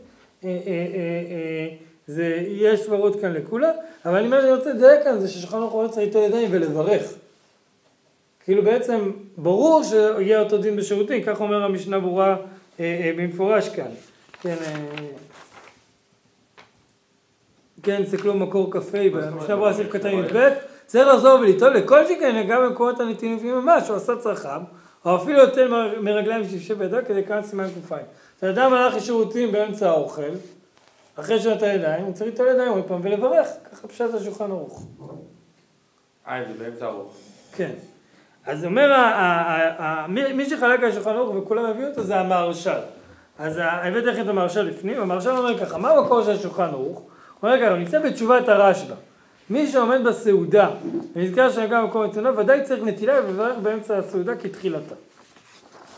[0.45, 1.69] אה, אה, אה,
[2.07, 3.71] זה, יש סברות כאן לכולם,
[4.05, 7.15] אבל אני אומר שאני רוצה לדייק כאן זה ששולחן ערוך רוצה ליטול ידיים ולברך.
[8.45, 12.37] כאילו בעצם ברור שיהיה אותו דין בשירותים, כך אומר המשנה ברורה
[13.17, 13.91] במפורש כאן.
[14.41, 14.57] כן,
[17.83, 18.79] כן, תסתכלו מקור כ"ה,
[19.49, 20.49] ברורה סעיף קטן י"ב,
[20.87, 24.61] צריך לחזור וליטול לכל שכן גם במקומות הנתינים ממש, הוא עשה צרכיו,
[25.05, 27.97] או אפילו יותר מרגליים שפשי בידו כדי כאן סימן ק"ע.
[28.39, 30.33] כשאדם הלך לשירותים באמצע האוכל,
[31.17, 34.87] אחרי שעת הידיים, הוא צריך ליטול ידיים עוד פעם ולברך, ככה פשט השולחן ערוך.
[36.29, 37.15] אה, זה באמצע ארוך.
[37.53, 37.71] כן.
[38.47, 38.93] אז אומר,
[40.09, 42.81] מי שחלק על השולחן ערוך וכולם הביאו אותו זה המהרש"ל.
[43.39, 47.03] אז הבאתי לכם את המהרש"ל לפנים, המהרש"ל אומר ככה, מה המקור של השולחן ערוך?
[47.43, 48.95] ככה, הוא נמצא בתשובת הרשב"א.
[49.51, 50.71] מי שעומד בסעודה
[51.17, 54.95] ונזכר שנגע במקום נתונה, ודאי צריך נטילה ולברך באמצע הסעודה כתחילתה.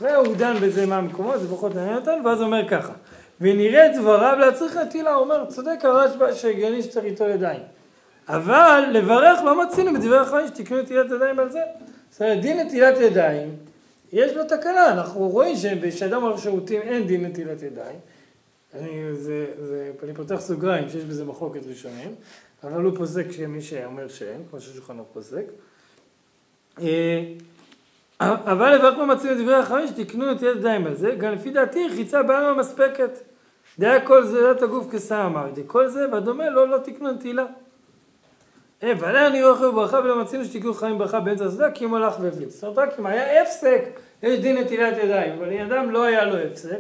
[0.01, 2.93] והוא דן בזה מה המקומות, זה פחות מעניין אותנו, ואז אומר ככה,
[3.41, 7.61] ונראה דבריו להצריך נטילה, הוא אומר, צודק הרשב"א שהגיוני שצריך ליטול ידיים.
[8.29, 11.61] אבל לברך לא מצינו בדברי החיים שתקנו נטילת ידיים על זה.
[12.11, 13.57] זאת אומרת, דין נטילת ידיים,
[14.13, 17.97] יש לו תקנה, אנחנו רואים שבשאדם הולך שירותים אין דין נטילת ידיים.
[18.75, 22.15] אני, זה, זה, אני פותח סוגריים שיש בזה מחלוקת ראשונים,
[22.65, 25.45] אבל הוא פוסק שמי שאומר שאין, כמו ששולחן ערוך פוסק.
[26.81, 27.25] אה,
[28.21, 32.23] אבל לברך מציעים את דברי החיים שתקנו נטילת ידיים על זה, גם לפי דעתי רחיצה
[32.23, 33.11] בעלמא מספקת.
[33.79, 37.47] דעה כל זה זולת הגוף כסם אמרתי, כל זה והדומה לא לא תקנו נטילה.
[38.83, 42.15] אה, ועליה אני רכב בברכה ולא מצינו שתקנו חיים ברכה באמצע הסדה כי אם הלך
[42.21, 42.55] והפליץ.
[42.55, 43.85] זאת אומרת, רק אם היה הפסק,
[44.23, 46.79] יש דין נטילת ידיים, אבל אם אדם לא היה לו הפסק,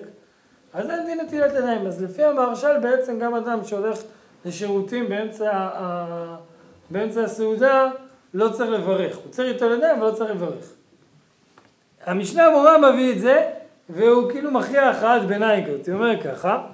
[0.74, 1.86] אז אין דין נטילת ידיים.
[1.86, 3.98] אז לפי המהרש"ל בעצם גם אדם שהולך
[4.44, 5.68] לשירותים באמצע,
[6.90, 7.90] באמצע הסעודה,
[8.34, 9.16] לא צריך לברך.
[9.16, 10.72] הוא צריך ליטול ידיים, אבל לא צריך לברך.
[12.06, 13.50] המשנה המורה מביא את זה,
[13.90, 16.66] והוא כאילו מכריע הכרעת ביניים כזאת, הוא אומר ככה,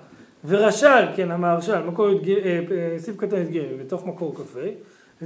[0.44, 2.08] ורש"ל, כן, המהרש"ל, מקור
[2.98, 4.60] סעיף קטן י"ג, בתוך מקור כ"ה,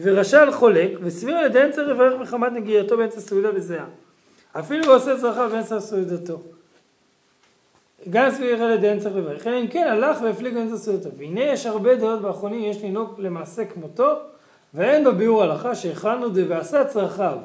[0.02, 3.86] ורש"ל חולק, וסביר על ידיהם צריך לברך מחמת נגיעתו באמצע סעודה בזיעה.
[4.52, 6.40] אפילו הוא עושה צרכיו באמצע סעודתו.
[8.10, 11.08] גם סביר על ידיהם צריך לברך, אלא אם כן הלך והפליג באמצע סעודתו.
[11.16, 14.12] והנה יש הרבה דעות באחרונים, יש לנהוג למעשה כמותו,
[14.74, 17.36] ואין בביאור הלכה שהכנו ועשה צרכיו.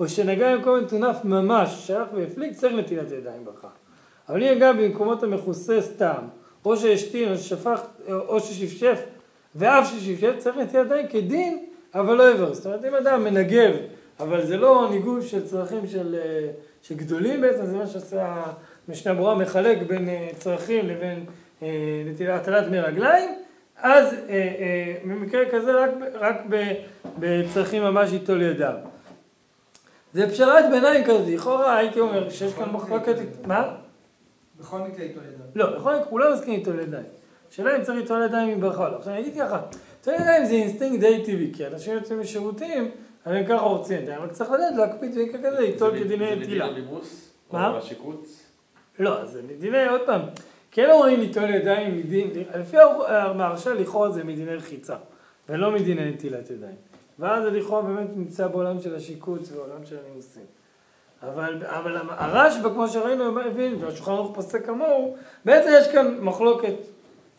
[0.00, 3.68] או שנגע במקום מטונף ממש, שהלך והפליג, צריך נטילת ידיים ברכה.
[4.28, 6.22] אבל אם נגע במקומות המכוסה סתם,
[6.64, 9.00] או שהשתין, או ששפך, או ששפשף,
[9.54, 12.54] ואף ששפשף, צריך נטילת ידיים כדין, אבל לא עבר.
[12.54, 13.72] זאת אומרת, אם אדם מנגב,
[14.20, 16.16] אבל זה לא ניגוב של צרכים של,
[16.82, 18.42] של גדולים בעצם, זה מה שעושה
[18.88, 20.08] המשנה ברורה, מחלק בין
[20.38, 21.24] צרכים לבין
[22.06, 23.30] נטילת הטלת מרגליים,
[23.76, 24.14] אז
[25.04, 26.36] במקרה כזה רק, רק
[27.18, 28.74] בצרכים ממש ייטול ידיו.
[30.12, 33.16] זה פשרת ביניים כזאת, לכאורה הייתי אומר שיש כאן מחלוקת,
[33.46, 33.74] מה?
[34.60, 35.50] בכל מקרה ייטול ידיים.
[35.54, 37.04] לא, בכל מקרה כולם מסכימים ייטול ידיים.
[37.50, 38.96] השאלה אם צריך ליטול ידיים עם ברכה לא.
[38.96, 39.60] עכשיו אני אגיד ככה,
[39.98, 42.90] ליטול ידיים זה אינסטינקט די טבעי, כי אנשים יוצאים משירותים,
[43.24, 46.66] אז הם ככה רוחצים ידיים, רק צריך לדעת להקפיד במקרה כזה, ליטול כדיני נטילה.
[46.74, 46.80] זה?
[47.52, 47.78] מה?
[48.98, 50.20] לא, זה מדיני, עוד פעם,
[50.70, 52.76] כן אומרים ליטול ידיים מדין, לפי
[53.06, 54.96] המהרש"ל לכאורה זה מדיני רחיצה,
[55.48, 56.76] ולא מדיני נטילת ידיים.
[57.18, 60.44] ואז זה לכאורה באמת נמצא בעולם של השיקוץ ובעולם של הנימוסים.
[61.22, 66.74] אבל, אבל הרשב"א, כמו שראינו, הבין, והשולחן ערוך פוסק כמוהו, בעצם יש כאן מחלוקת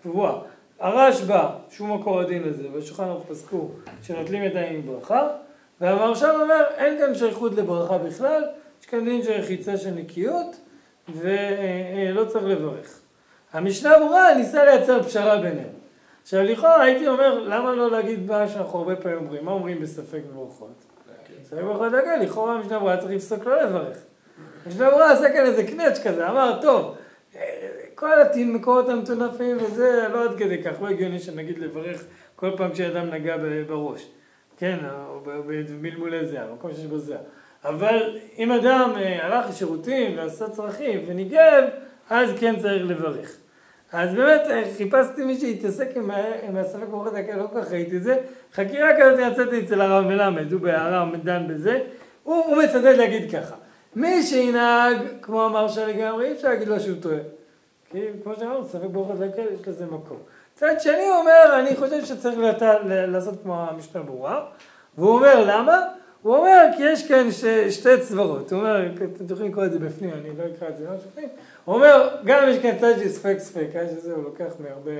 [0.03, 0.39] קבועה.
[0.79, 3.69] הרשב"א, שהוא מקור הדין לזה, והשולחן ערוך פסקו
[4.01, 5.27] שנוטלים ידיים מברכה,
[5.81, 8.43] והמרשל אומר אין כאן שייכות לברכה בכלל,
[8.81, 10.55] יש כאן דין של רחיצה של נקיות
[11.13, 12.99] ולא צריך לברך.
[13.53, 15.69] המשנה ברורה ניסה לייצר פשרה ביניהם.
[16.21, 20.21] עכשיו לכאורה הייתי אומר למה לא להגיד מה שאנחנו הרבה פעמים אומרים, מה אומרים בספק
[20.33, 20.85] ברכות?
[21.43, 23.97] ספק ברכות להגיד, לכאורה המשנה ברורה צריך לפסוק לא לברך.
[24.65, 26.95] המשנה ברורה עשה כאן איזה קנץ' כזה, אמר טוב
[27.95, 32.03] כל המקורות המטונפים וזה, לא עד כדי כך, לא הגיוני שנגיד לברך
[32.35, 33.35] כל פעם כשאדם נגע
[33.67, 34.07] בראש,
[34.57, 34.77] כן,
[35.07, 37.19] או במלמולי זהה, במקום שיש בו זהה.
[37.65, 41.63] אבל אם אדם אה, הלך לשירותים ועשה צרכים וניגב,
[42.09, 43.37] אז כן צריך לברך.
[43.91, 46.11] אז באמת אה, חיפשתי מי שהתעסק עם,
[46.47, 48.17] עם הספק ברוכות הקהל, לא כל כך ראיתי את זה.
[48.53, 51.79] חקירה כזאת יצאתי אצל הרב מלמד, הוא בהערה דן בזה.
[52.23, 53.55] הוא, הוא מצדד להגיד ככה,
[53.95, 57.19] מי שינהג כמו המרשה לגמרי, אי אפשר להגיד לו שהוא טועה.
[57.91, 60.17] כי כמו שאמרנו, ספק ברוכות הקהל יש לזה מקום.
[60.55, 62.39] צד שני אומר, אני חושב שצריך
[62.83, 64.45] לעשות כמו המשנה ברורה,
[64.97, 65.81] והוא אומר למה?
[66.25, 67.45] הוא אומר כי יש כאן ש...
[67.69, 70.89] שתי צברות, הוא אומר, אתם יכולים לקרוא את זה בפנים, אני לא אקרא את זה
[70.89, 71.29] ממש בפנים,
[71.65, 73.35] הוא אומר, גם יש כאן צד של ספק.
[73.39, 74.91] ספק, שזה הוא לוקח מהרבה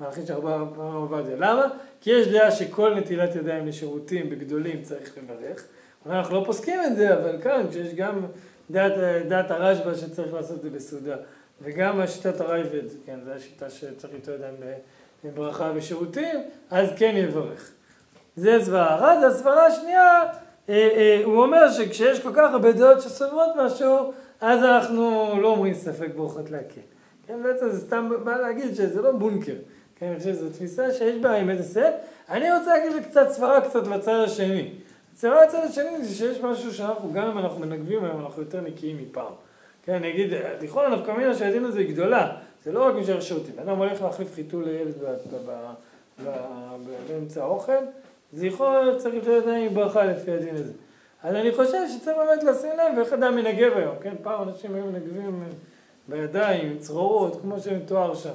[0.00, 1.66] מהלכים של הרבה עובדיה, למה?
[2.00, 5.64] כי יש דעה שכל נטילת ידיים לשירותים בגדולים צריך לברך,
[6.06, 8.26] אנחנו לא פוסקים את זה, אבל כאן כשיש גם
[8.70, 8.92] דעת,
[9.28, 11.16] דעת הרשב"א שצריך לעשות את זה בסעודה,
[11.62, 14.54] וגם השיטת הרייבד, כן, זו השיטה שצריך לתת ידיים
[15.24, 17.70] לברכה בשירותים, אז כן יברך.
[18.36, 20.51] זה סברה אחת, הסברה השנייה אה, אה,
[21.24, 26.50] הוא אומר שכשיש כל כך הרבה דעות שסובבות משהו, אז אנחנו לא אומרים ספק ברכות
[26.50, 26.80] להקל.
[27.26, 29.54] כן, בעצם זה סתם בא להגיד שזה לא בונקר.
[29.96, 31.92] כן, אני חושב שזו תפיסה שיש בה עם איזה סט.
[32.30, 34.70] אני רוצה להגיד קצת סברה קצת לצד השני.
[35.14, 38.98] הסברה לצד השני זה שיש משהו שאנחנו, גם אם אנחנו מנגבים היום, אנחנו יותר נקיים
[39.02, 39.32] מפעם.
[39.84, 40.30] כן, אני אגיד,
[40.62, 42.36] לכאורה נפקא מינה שהדין הזה היא גדולה.
[42.64, 43.54] זה לא רק משאר שירותים.
[43.58, 44.94] אדם הולך להחליף חיתול לילד
[47.08, 47.72] באמצע האוכל.
[48.32, 48.66] זכרו
[48.96, 50.72] צריך לתת ידיים עם ברכה לפי הדין הזה.
[51.22, 54.14] אז אני חושב שצריך באמת לשים לב איך אדם מנגב היום, כן?
[54.22, 55.44] פעם אנשים היו מנגבים
[56.08, 58.34] בידיים, עם צרורות, כמו שמתואר שם.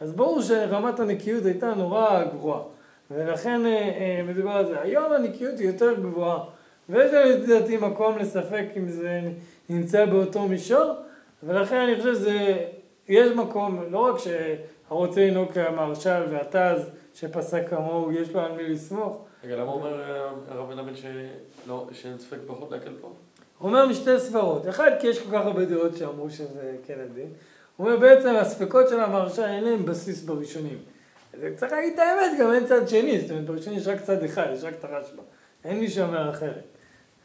[0.00, 2.62] אז ברור שרמת הנקיות הייתה נורא גבוהה,
[3.10, 4.80] ולכן אה, אה, מדובר על זה.
[4.80, 6.44] היום הנקיות היא יותר גבוהה,
[6.88, 9.20] ויש לדעתי מקום לספק אם זה
[9.68, 10.92] נמצא באותו מישור,
[11.42, 12.56] ולכן אני חושב שזה,
[13.08, 19.23] יש מקום, לא רק שהרוצה לנהוג כמרשל והתז שפסק כמוהו, יש לו על מי לסמוך,
[19.44, 20.92] רגע, למה אומר אה, הרב מלמד
[21.92, 23.12] שאין ספק פחות להקל פה?
[23.58, 24.68] הוא אומר משתי סברות.
[24.68, 27.28] אחד, כי יש כל כך הרבה דעות שאמרו שזה כן הדין.
[27.76, 30.78] הוא אומר בעצם הספקות של המהרש"א אין להם בסיס בראשונים.
[31.56, 34.46] צריך להגיד את האמת, גם אין צד שני, זאת אומרת בראשונים יש רק צד אחד,
[34.54, 35.22] יש רק את הרשב"א.
[35.64, 36.64] אין מי שאומר אחרת.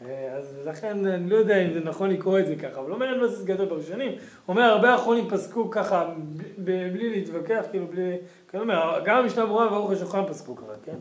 [0.06, 2.96] אה, אז לכן אני לא יודע אם זה נכון לקרוא את זה ככה, אבל לא
[2.96, 4.12] אומר אין בסיס גדול בראשונים.
[4.48, 6.14] אומר הרבה אחרונים פסקו ככה
[6.58, 8.18] בלי להתווכח, כאילו בלי...
[8.50, 10.98] כלומר, גם המשנה ברורה וברוך השולחן פסקו ככה, כן?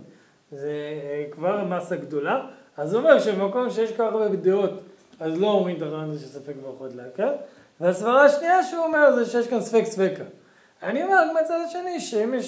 [0.53, 0.73] זה
[1.03, 2.47] אה, כבר מסה גדולה.
[2.77, 4.71] אז הוא אומר שבמקום שיש כל כך הרבה דעות,
[5.21, 7.33] אז לא אומרים את הרעיון הזה שספק ברכות להקל.
[7.81, 10.25] והסברה השנייה שהוא אומר זה שיש כאן ספק ספקה.
[10.83, 12.39] אני אומר מהצד השני שמי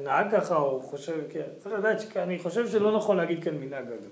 [0.00, 4.10] שנהג ככה או חושב, כן, צריך לדעת שאני חושב שלא נכון להגיד כאן מנהג אגב.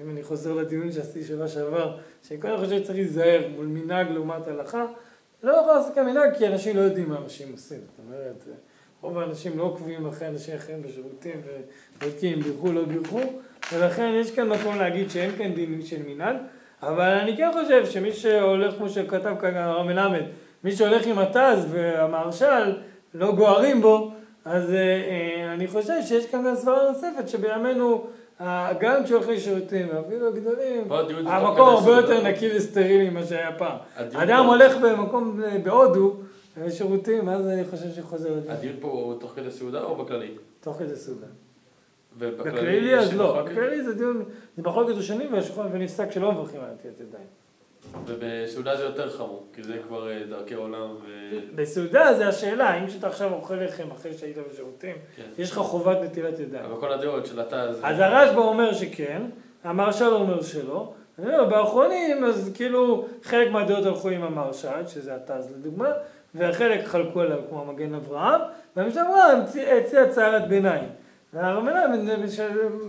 [0.00, 4.46] אם אני חוזר לדיון שעשיתי שבוע שעבר, שאני קודם חושב שצריך להיזהר מול מנהג לעומת
[4.46, 4.86] הלכה,
[5.42, 7.78] לא יכול לעשות כאן מנהג כי אנשים לא יודעים מה אנשים עושים.
[7.80, 8.44] זאת אומרת,
[9.02, 11.40] רוב האנשים לא עוקבים אחרי אנשים אחרים בשירותים
[12.00, 13.20] ובודקים בירכו לא בירכו,
[13.72, 16.36] ולכן יש כאן מקום להגיד שאין כאן דינים של מנהג,
[16.82, 20.22] אבל אני כן חושב שמי שהולך, כמו שכתב כאן הרב מלמד,
[20.64, 22.76] מי שהולך עם התז והמהרש"ל
[23.14, 24.12] לא גוערים בו,
[24.44, 28.06] אז אה, אה, אני חושב שיש כאן גם סברה נוספת שבימינו
[28.80, 30.92] גם כשהולכים לשירותים, אפילו הגדולים,
[31.26, 33.76] המקום הרבה יותר נקי וסטרילי ממה שהיה פעם.
[34.14, 36.16] אדם הולך במקום בהודו,
[36.70, 38.54] שירותים, אז אני חושב שחוזר לדיון.
[38.54, 40.34] הדיון פה הוא תוך כדי סעודה או בכללי?
[40.60, 41.26] תוך כדי סעודה.
[42.18, 44.24] בכללי אז לא, בכללי זה דיון,
[44.56, 45.32] זה בחוק ראשונים
[45.72, 47.26] ונפסק שלא מברכים על נטילת ידיים.
[48.06, 51.06] ובסעודה זה יותר חמור, כי זה כבר אה, דרכי עולם ו...
[51.54, 55.22] בסעודה זה השאלה, האם כשאתה עכשיו אוכל לחם אחרי שהיית בשירותים, כן.
[55.38, 56.64] יש לך חובת נטילת ידיים.
[56.64, 57.62] אבל כל הדעות של אתה...
[57.62, 59.22] אז הרשב"א אומר שכן,
[59.64, 65.50] המרשל אומר שלא, אני אומר, באחרונים, אז כאילו, חלק מהדעות הלכו עם המרשל, שזה התז
[65.56, 65.88] לדוגמה,
[66.34, 68.40] וחלק חלקו עליו כמו המגן אברהם,
[68.76, 69.40] והמשנה אברהם
[69.80, 70.88] הציע הצהרת ביניים.
[71.32, 71.84] והרמנה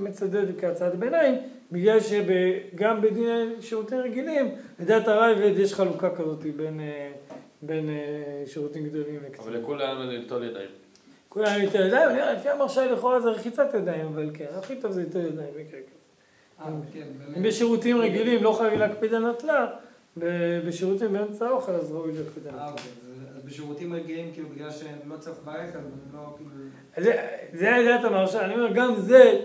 [0.01, 1.35] מצדד כהצעת ביניים,
[1.71, 7.11] בגלל שגם בדיני שירותים רגילים, לדעת הרייבד יש חלוקה כזאת בין, אה,
[7.61, 9.49] בין אה, שירותים גדולים לקצרים.
[9.49, 10.69] אבל לכולם לטול ידיים.
[11.29, 15.01] כולם לטול ידיים, אני לפי המרשה לכאורה זה רחיצת ידיים, אבל כן, הכי טוב זה
[15.01, 15.99] לטול ידיים במקרה כזה.
[16.61, 19.67] אה, כן, אם בשירותים רגילים לא חייבים להקפיד על נטלה,
[20.67, 22.73] בשירותים באמצע האוכל אז ראוי להקפיד על נטלה.
[23.49, 26.49] בשירותים רגילים, כאילו, בגלל שלא צריך ברקע, אז אני לא, כאילו...
[26.97, 29.41] זה, זה דעת המרשה, אני אומר, גם זה,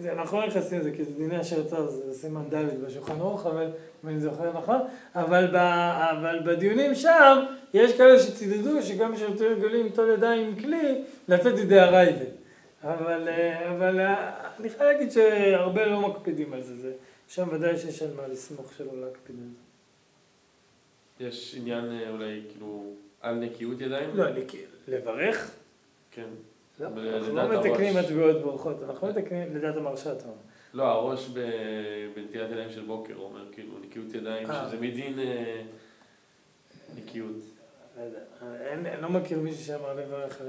[0.00, 3.46] זה אנחנו לא נכנסים לזה, כי זה דיני אשר יצא, זה סימן ד' בשולחן ערוך,
[3.46, 3.70] אבל
[4.04, 4.80] אם אני זוכר נכון,
[5.14, 5.56] אבל, ב,
[6.10, 11.78] אבל בדיונים שם, יש כאלה שצידדו שגם בשירותים רגילים ליטול ידיים עם כלי, לצאת ידי
[11.78, 12.30] הרייבד.
[12.82, 16.92] אבל, אה, אבל אה, אני חייב להגיד שהרבה לא מקפידים על זה, זה
[17.28, 19.64] שם ודאי שיש על מה לסמוך שלא להקפיד על זה.
[21.20, 22.84] יש עניין אה, אולי כאילו
[23.24, 24.10] על נקיות ידיים?
[24.16, 24.24] לא,
[24.88, 25.50] לברך?
[26.10, 26.28] כן.
[26.80, 28.06] לא, ב- אנחנו לא מתקנים הראש.
[28.06, 30.34] מטבעות ברכות, אנחנו לא מתקנים לדעת המרשה, אתה אומר.
[30.74, 31.28] לא, הראש
[32.14, 34.66] בנטילת ידיים של בוקר אומר כאילו נקיות ידיים, אה.
[34.68, 35.62] שזה מדין אה,
[36.96, 37.36] נקיות.
[37.96, 38.02] לא
[38.72, 40.48] אני לא מכיר מישהו שאמר לברך על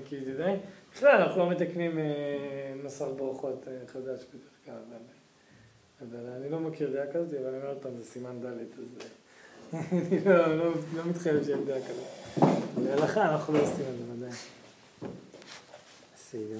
[0.00, 0.58] נקיות ידיים.
[0.92, 4.98] בכלל, אנחנו לא מתקנים אה, נוסח ברכות אה, חדש בדרך כלל, אבל
[6.02, 8.52] אבל אני לא מכיר דעה כזאת, אבל אני אומר עוד פעם, זה סימן ד', אז
[9.00, 9.06] אה,
[9.74, 10.64] אני לא- לא
[10.96, 12.48] לא מתחייב שאין דעה כזאת.
[12.84, 14.30] בהלכה אנחנו לא עושים את זה ודאי.
[16.16, 16.58] בסדר.